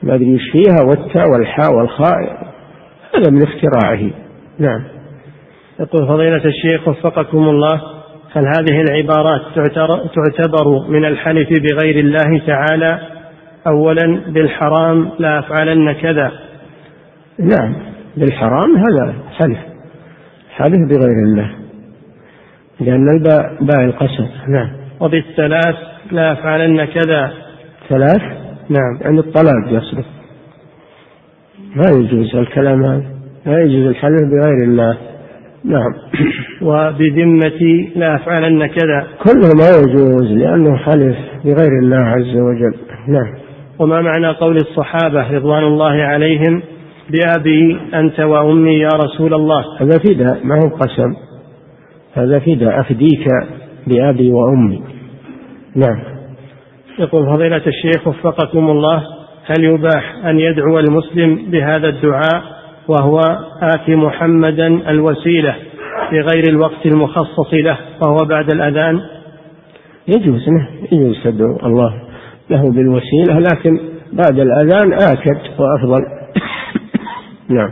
[0.03, 2.49] ما أدري إيش فيها والتاء والحاء والخاء
[3.15, 4.11] هذا من اختراعه
[4.59, 4.83] نعم.
[5.79, 7.81] يقول فضيلة الشيخ وفقكم الله
[8.31, 9.41] هل هذه العبارات
[10.15, 12.99] تعتبر من الحلف بغير الله تعالى؟
[13.67, 16.31] أولا بالحرام لا أفعلن كذا.
[17.39, 17.75] نعم.
[18.17, 19.68] بالحرام هذا حلف.
[20.59, 21.51] حلف بغير الله.
[22.79, 24.27] لأن الباء باء القسم.
[24.47, 24.69] نعم.
[24.99, 25.75] وبالثلاث
[26.11, 27.31] لا أفعلن كذا.
[27.89, 28.21] ثلاث؟
[28.69, 28.99] نعم.
[29.05, 30.05] عند الطلاق يصدق.
[31.75, 33.03] ما يجوز الكلام هذا.
[33.45, 34.97] لا يجوز الحلف بغير الله.
[35.65, 35.93] نعم.
[36.67, 39.07] وبذمتي لا أفعلن كذا.
[39.23, 42.73] كله ما يجوز لأنه حلف بغير الله عز وجل.
[43.07, 43.33] نعم.
[43.79, 46.61] وما معنى قول الصحابة رضوان الله عليهم؟
[47.09, 49.63] بأبي أنت وأمي يا رسول الله.
[49.79, 51.15] هذا فداء ما هو قسم؟
[52.13, 53.27] هذا فداء أفديك
[53.87, 54.83] بأبي وأمي.
[55.75, 56.19] نعم.
[56.99, 59.03] يقول فضيلة الشيخ وفقكم الله
[59.45, 62.43] هل يباح أن يدعو المسلم بهذا الدعاء
[62.87, 63.19] وهو
[63.61, 65.55] آت محمدا الوسيلة
[66.09, 68.99] في غير الوقت المخصص له وهو بعد الأذان؟
[70.07, 70.41] يجوز
[70.91, 71.93] يجوز تدعو الله
[72.49, 73.79] له بالوسيلة لكن
[74.13, 76.18] بعد الأذان آكد وأفضل.
[77.49, 77.71] نعم.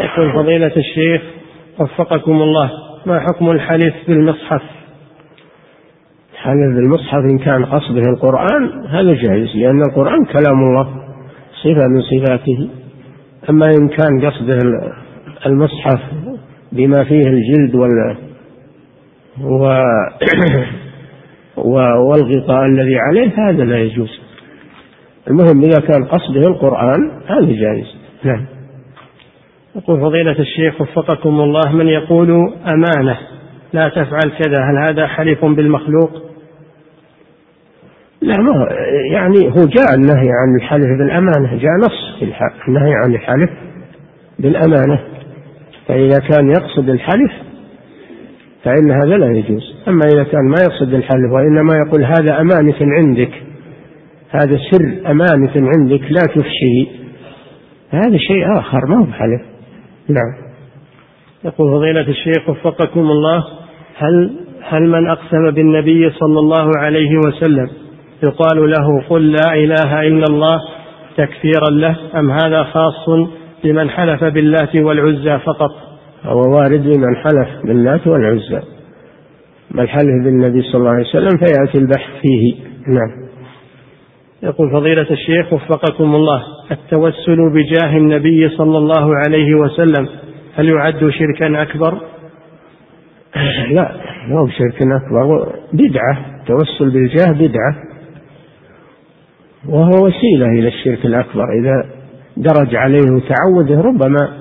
[0.00, 1.22] يقول فضيلة الشيخ
[1.80, 2.70] وفقكم الله
[3.06, 4.62] ما حكم الحلف بالمصحف؟
[6.32, 10.88] الحلف بالمصحف إن كان قصده القرآن هذا جائز لأن القرآن كلام الله
[11.62, 12.68] صفة من صفاته.
[13.50, 14.58] أما إن كان قصده
[15.46, 16.00] المصحف
[16.72, 18.16] بما فيه الجلد وال
[21.56, 24.20] و والغطاء الذي عليه هذا لا يجوز.
[25.30, 27.96] المهم إذا كان قصده القرآن هذا جائز.
[28.24, 28.59] نعم.
[29.76, 32.30] يقول فضيلة الشيخ وفقكم الله من يقول
[32.66, 33.18] أمانة
[33.72, 36.10] لا تفعل كذا هل هذا حلف بالمخلوق؟
[38.22, 38.66] لا ما
[39.12, 43.50] يعني هو جاء النهي عن الحلف بالأمانة جاء نص في النهي عن الحلف
[44.38, 45.00] بالأمانة.
[45.88, 47.32] فإذا كان يقصد الحلف
[48.64, 49.62] فإن هذا لا يجوز.
[49.88, 53.32] أما إذا كان ما يقصد الحلف وإنما يقول هذا أمانة عندك
[54.30, 56.88] هذا سر أمانة عندك لا تفشي
[57.90, 59.49] هذا شيء آخر ما هو بحلف.
[60.08, 60.50] نعم.
[61.44, 63.44] يقول فضيلة الشيخ وفقكم الله
[63.96, 64.30] هل
[64.62, 67.68] هل من أقسم بالنبي صلى الله عليه وسلم
[68.22, 70.58] يقال له قل لا إله إلا الله
[71.16, 73.08] تكفيرا له أم هذا خاص
[73.64, 75.70] بمن حلف باللات والعزى فقط؟
[76.24, 78.60] هو وارد لمن حلف باللات والعزى.
[79.70, 82.54] بل حلف بالنبي صلى الله عليه وسلم فيأتي البحث فيه.
[82.86, 83.19] نعم.
[84.42, 90.08] يقول فضيلة الشيخ وفقكم الله التوسل بجاه النبي صلى الله عليه وسلم
[90.54, 91.94] هل يعد شركا أكبر؟
[93.74, 93.96] لا
[94.28, 97.76] ما هو شرك أكبر بدعة التوسل بالجاه بدعة
[99.68, 101.84] وهو وسيلة إلى الشرك الأكبر إذا
[102.36, 104.40] درج عليه وتعوده ربما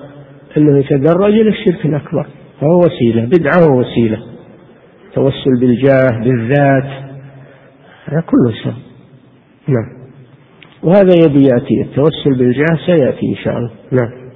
[0.57, 2.25] أنه يتدرج إلى الشرك الأكبر
[2.61, 4.17] فهو وسيلة بدعة ووسيلة
[5.13, 6.89] توسل بالجاه بالذات
[8.05, 8.88] هذا كله سبب
[9.69, 9.99] نعم.
[10.83, 11.81] وهذا يبي يأتي.
[11.81, 13.71] التوسل بالجاه سيأتي إن شاء الله.
[13.91, 14.29] نعم.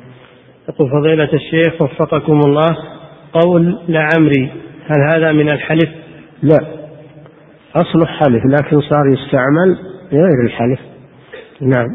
[0.70, 2.78] يقول فضيلة الشيخ وفقكم الله
[3.34, 4.52] قول لعمري
[4.86, 5.90] هل هذا من الحلف؟
[6.44, 6.60] لا.
[7.76, 9.78] أصله حلف لكن صار يستعمل
[10.12, 10.80] غير الحلف.
[11.62, 11.88] نعم.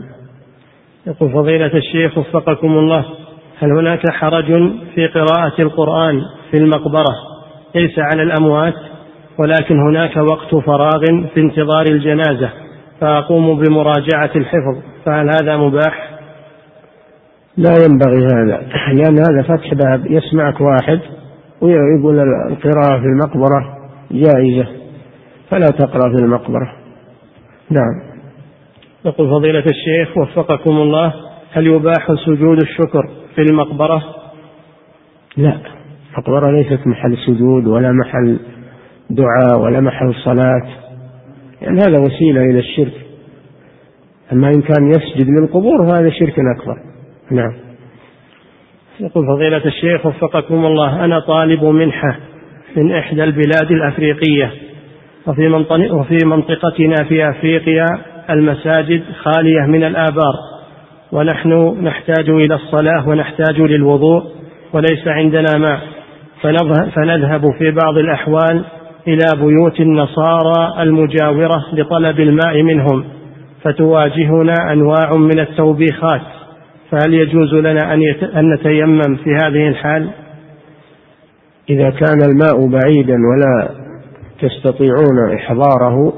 [1.07, 3.05] يقول فضيلة الشيخ وفقكم الله
[3.59, 4.47] هل هناك حرج
[4.95, 6.21] في قراءة القرآن
[6.51, 7.15] في المقبرة؟
[7.75, 8.75] ليس على الأموات
[9.39, 11.01] ولكن هناك وقت فراغ
[11.35, 12.51] في انتظار الجنازة.
[13.01, 16.19] فأقوم بمراجعة الحفظ فهل هذا مباح؟
[17.57, 18.63] لا ينبغي هذا
[18.93, 21.01] لأن هذا فتح باب يسمعك واحد
[21.61, 22.19] ويقول
[22.51, 23.79] القراءة في المقبرة
[24.11, 24.67] جائزة
[25.51, 26.73] فلا تقرأ في المقبرة
[27.71, 28.09] نعم
[29.05, 31.15] يقول فضيلة الشيخ وفقكم الله
[31.53, 34.03] هل يباح سجود الشكر في المقبرة؟
[35.37, 35.59] لا
[36.13, 38.39] المقبرة ليست محل سجود ولا محل
[39.11, 40.88] دعاء ولا محل صلاة
[41.63, 43.07] يعني هذا وسيلة إلى الشرك.
[44.33, 46.77] أما إن كان يسجد للقبور فهذا شرك أكبر.
[47.31, 47.69] نعم.
[49.01, 52.17] يقول فضيلة الشيخ وفقكم الله أنا طالب منحة
[52.77, 54.53] من إحدى البلاد الأفريقية
[55.27, 55.49] وفي
[55.91, 57.87] وفي منطقتنا في أفريقيا
[58.31, 60.35] المساجد خالية من الآبار
[61.13, 64.23] ونحن نحتاج إلى الصلاة ونحتاج للوضوء
[64.73, 65.81] وليس عندنا ماء
[66.95, 68.65] فنذهب في بعض الأحوال
[69.09, 73.05] إلى بيوت النصارى المجاورة لطلب الماء منهم
[73.63, 76.21] فتواجهنا أنواع من التوبيخات
[76.91, 77.95] فهل يجوز لنا
[78.35, 80.11] أن نتيمم في هذه الحال؟
[81.71, 83.69] إذا كان الماء بعيدا ولا
[84.41, 86.13] تستطيعون إحضاره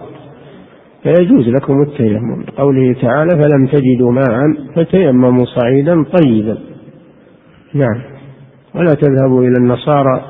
[1.03, 2.45] فيجوز لكم التيمم.
[2.59, 4.37] قوله تعالى فلم تجدوا ماء
[4.77, 6.59] فتيمموا صعيدا طيبا.
[7.75, 8.03] نعم.
[8.75, 10.25] ولا تذهبوا إلى النصارى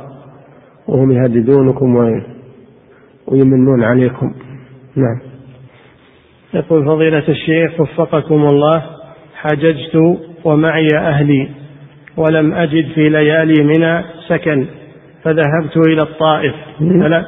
[0.88, 1.96] وهم يهددونكم
[3.30, 4.34] ويمنون عليكم.
[4.96, 5.20] نعم.
[6.54, 8.82] يقول فضيلة الشيخ وفقكم الله
[9.34, 11.48] حججت ومعي أهلي
[12.16, 14.66] ولم أجد في ليالي منى سكن
[15.22, 16.54] فذهبت إلى الطائف.
[16.78, 17.24] فلا.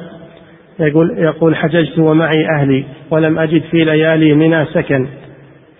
[0.79, 5.07] يقول يقول حججت ومعي أهلي ولم أجد في ليالي منى سكن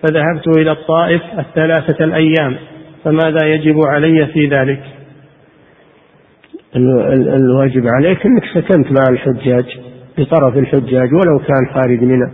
[0.02, 2.56] فذهبت إلى الطائف الثلاثة الأيام
[3.04, 4.82] فماذا يجب علي في ذلك؟
[6.76, 9.83] الواجب عليك أنك سكنت مع الحجاج.
[10.18, 12.30] بطرف الحجاج ولو كان خارج منى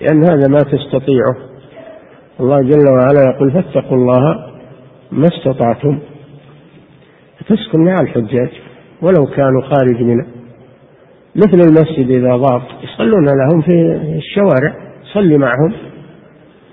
[0.00, 1.36] لأن هذا ما تستطيعه.
[2.40, 4.46] الله جل وعلا يقول فاتقوا الله
[5.12, 5.98] ما استطعتم.
[7.48, 8.48] تسكن مع الحجاج
[9.02, 10.26] ولو كانوا خارج منى؟
[11.36, 14.74] مثل المسجد إذا ضاق يصلون لهم في الشوارع
[15.14, 15.72] صلي معهم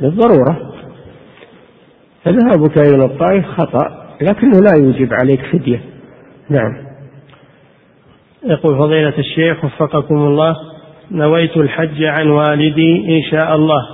[0.02, 0.74] للضرورة.
[2.24, 5.82] فذهابك إلى الطائف خطأ لكنه لا يوجب عليك فدية.
[6.50, 6.87] نعم.
[8.48, 10.56] يقول فضيلة الشيخ وفقكم الله
[11.12, 13.88] نويت الحج عن والدي إن شاء الله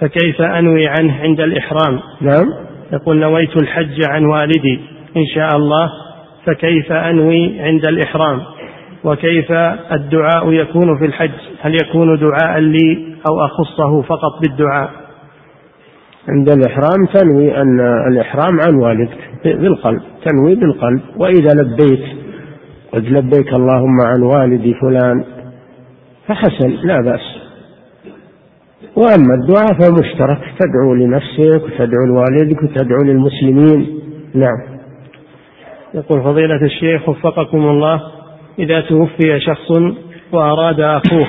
[0.00, 2.46] فكيف أنوي عنه عند الإحرام؟ نعم.
[2.92, 4.80] يقول نويت الحج عن والدي
[5.16, 5.90] إن شاء الله
[6.46, 8.40] فكيف أنوي عند الإحرام؟
[9.04, 9.52] وكيف
[9.92, 14.90] الدعاء يكون في الحج؟ هل يكون دعاء لي أو أخصه فقط بالدعاء؟
[16.28, 17.80] عند الإحرام تنوي أن
[18.12, 22.19] الإحرام عن والدك بالقلب تنوي بالقلب وإذا لبيت
[22.92, 25.24] قد لبيك اللهم عن والدي فلان
[26.26, 27.40] فحسن لا بأس.
[28.96, 34.00] وأما الدعاء فمشترك تدعو لنفسك وتدعو لوالدك وتدعو للمسلمين.
[34.34, 34.80] نعم.
[35.94, 38.00] يقول فضيلة الشيخ وفقكم الله
[38.58, 39.70] إذا توفي شخص
[40.32, 41.26] وأراد أخوه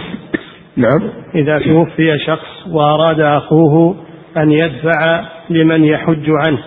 [0.77, 1.09] نعم.
[1.35, 3.95] إذا توفي شخص وأراد أخوه
[4.37, 6.59] أن يدفع لمن يحج عنه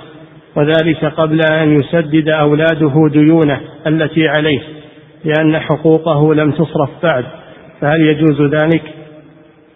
[0.57, 4.61] وذلك قبل أن يسدد أولاده ديونه التي عليه.
[5.25, 7.25] لأن حقوقه لم تصرف بعد
[7.81, 8.83] فهل يجوز ذلك؟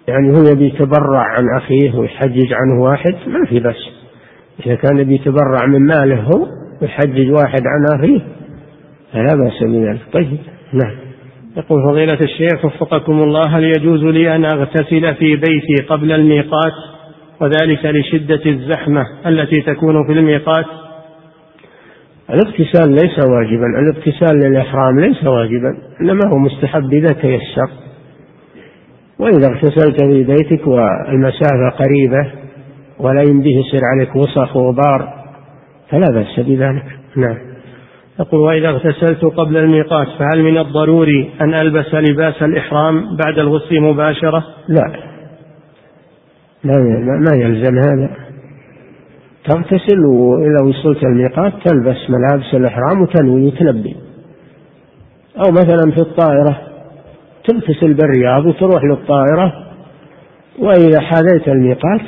[0.09, 3.89] يعني هو بيتبرع عن أخيه ويحجج عنه واحد؟ ما في بس.
[4.67, 6.47] إذا كان بيتبرع من ماله هو
[6.83, 8.21] ويحجج واحد عن أخيه
[9.13, 10.01] فلا بأس بذلك.
[10.13, 10.39] طيب
[10.73, 10.97] نعم.
[11.57, 16.73] يقول فضيلة الشيخ وفقكم الله هل يجوز لي أن أغتسل في بيتي قبل الميقات؟
[17.41, 20.65] وذلك لشدة الزحمة التي تكون في الميقات.
[22.31, 27.71] الاغتسال ليس واجبا الاغتسال للإحرام ليس واجبا إنما هو مستحب إذا تيسر.
[29.19, 32.33] وإذا اغتسلت في بيتك والمسافة قريبة
[32.99, 35.09] ولا يمديه يصير عليك وسخ وغبار
[35.91, 36.85] فلا بأس بذلك.
[37.17, 37.39] نعم.
[38.21, 44.45] يقول وإذا اغتسلت قبل الميقات فهل من الضروري أن ألبس لباس الإحرام بعد الغسل مباشرة؟
[44.69, 44.93] لا.
[46.65, 46.77] لا
[47.31, 48.28] ما يلزم هذا.
[49.45, 53.97] تغتسل وإذا وصلت الميقات تلبس ملابس الإحرام وتنوي وتلبي
[55.37, 56.61] أو مثلا في الطائرة
[57.45, 59.53] تغتسل بالرياض وتروح للطائرة
[60.59, 62.01] وإذا حاذيت الميقات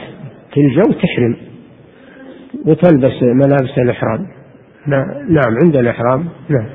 [0.54, 1.36] تلجأ وتحرم
[2.66, 4.26] وتلبس ملابس الإحرام.
[5.28, 6.28] نعم عند الإحرام.
[6.48, 6.66] نعم.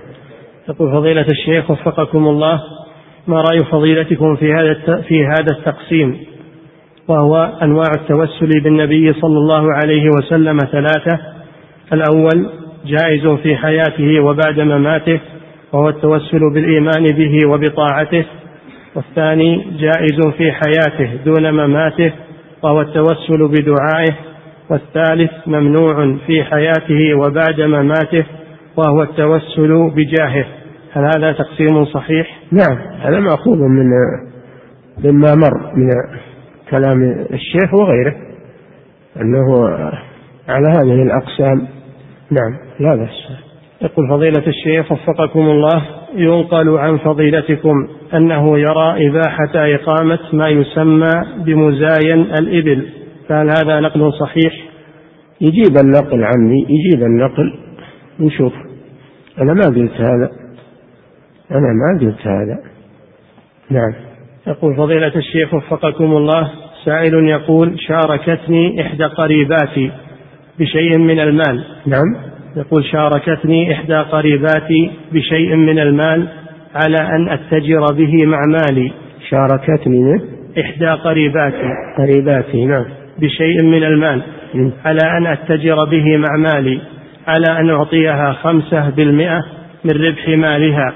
[0.70, 2.62] يقول فضيلة الشيخ وفقكم الله
[3.28, 6.35] ما رأي فضيلتكم في هذا في هذا التقسيم؟
[7.08, 11.20] وهو أنواع التوسل بالنبي صلى الله عليه وسلم ثلاثة.
[11.94, 12.50] الأول
[12.86, 15.20] جائز في حياته وبعد مماته
[15.74, 18.26] وهو التوسل بالإيمان به وبطاعته.
[18.96, 22.12] والثاني جائز في حياته دون مماته
[22.64, 24.16] وهو التوسل بدعائه.
[24.70, 28.26] والثالث ممنوع في حياته وبعد مماته
[28.78, 30.46] وهو التوسل بجاهه.
[30.92, 33.86] هل هذا تقسيم صحيح؟ نعم هذا مأخوذ من
[35.04, 35.90] مما مر من
[36.70, 38.16] كلام الشيخ وغيره
[39.22, 39.70] أنه
[40.50, 41.68] على هذه الأقسام.
[42.32, 42.58] نعم.
[42.80, 43.46] لا بأس.
[43.82, 45.82] يقول فضيلة الشيخ وفقكم الله
[46.16, 52.88] ينقل عن فضيلتكم أنه يرى إباحة إقامة ما يسمى بمزاين الإبل.
[53.28, 54.54] فهل هذا نقل صحيح؟
[55.42, 57.54] يجيب النقل عني يجيب النقل.
[58.20, 58.54] نشوف.
[59.42, 60.30] أنا ما قلت هذا.
[61.52, 62.60] أنا ما قلت هذا.
[63.70, 63.94] نعم.
[64.48, 66.52] يقول فضيلة الشيخ وفقكم الله
[66.86, 69.92] سائل يقول شاركتني إحدى قريباتي
[70.60, 71.64] بشيء من المال.
[71.86, 72.16] نعم.
[72.56, 76.28] يقول شاركتني إحدى قريباتي بشيء من المال
[76.76, 78.92] على أن أتجر به مع مالي.
[79.30, 80.22] شاركتني
[80.60, 82.86] إحدى قريباتي قريباتي نعم.
[83.20, 84.22] بشيء من المال
[84.86, 86.82] على أن أتجر به مع مالي
[87.28, 89.46] على أن أعطيها خمسة بالمئة
[89.86, 90.94] من ربح مالها.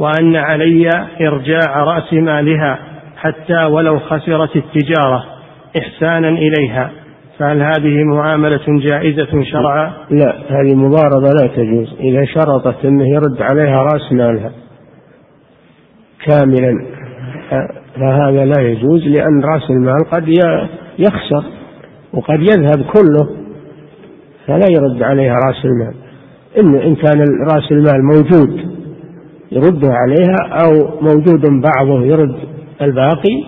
[0.00, 0.88] وأن علي
[1.20, 2.78] إرجاع رأس مالها
[3.16, 5.24] حتى ولو خسرت التجارة
[5.78, 6.90] إحسانا إليها.
[7.38, 11.94] فهل هذه معاملة جائزة شرعا؟ لا هذه مضاربة لا تجوز.
[12.00, 14.52] إذا شرطت أنه يرد عليها رأس مالها
[16.26, 16.86] كاملا
[17.96, 20.28] فهذا لا يجوز لأن رأس المال قد
[20.98, 21.44] يخسر
[22.12, 23.36] وقد يذهب كله
[24.46, 25.94] فلا يرد عليها رأس المال.
[26.58, 27.24] إن إن كان
[27.54, 28.69] رأس المال موجود
[29.52, 32.36] يرده عليها أو موجود بعضه يرد
[32.82, 33.44] الباقي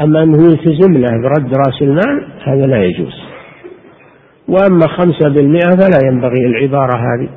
[0.00, 3.14] أما أنه يلتزم له برد رأس المال هذا لا يجوز.
[4.48, 7.28] وأما خمسة بالمئة فلا ينبغي العبارة هذه.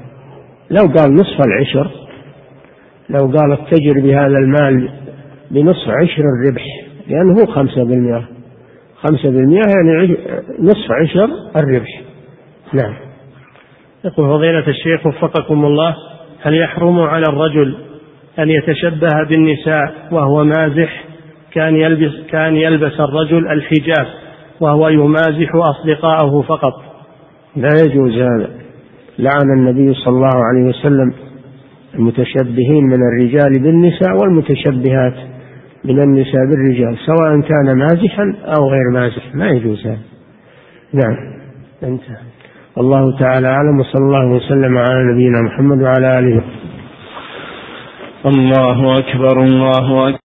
[0.69, 1.91] لو قال نصف العشر
[3.09, 4.89] لو قال اتجر بهذا المال
[5.51, 6.63] بنصف عشر الربح
[7.07, 8.23] لأنه خمسة بالمئة.
[8.95, 10.17] خمسة بالمئة يعني
[10.59, 12.01] نصف عشر الربح.
[12.73, 12.93] نعم.
[14.05, 15.95] يقول فضيلة الشيخ وفقكم الله.
[16.43, 17.77] هل يحرم على الرجل
[18.39, 21.03] أن يتشبه بالنساء وهو مازح
[21.53, 24.07] كان يلبس كان يلبس الرجل الحجاب
[24.59, 26.73] وهو يمازح أصدقاءه فقط؟
[27.55, 28.49] لا يجوز هذا.
[29.19, 31.13] لعن النبي صلى الله عليه وسلم
[31.95, 35.15] المتشبهين من الرجال بالنساء والمتشبهات
[35.83, 39.35] من النساء بالرجال سواء كان مازحا أو غير مازح.
[39.35, 39.99] ما يجوز هذا.
[40.93, 41.17] نعم.
[41.83, 42.32] انتهى.
[42.77, 46.43] الله تعالى أعلم وصلى الله وسلم على نبينا محمد وعلى آله.
[48.25, 50.22] الله أكبر الله أكبر.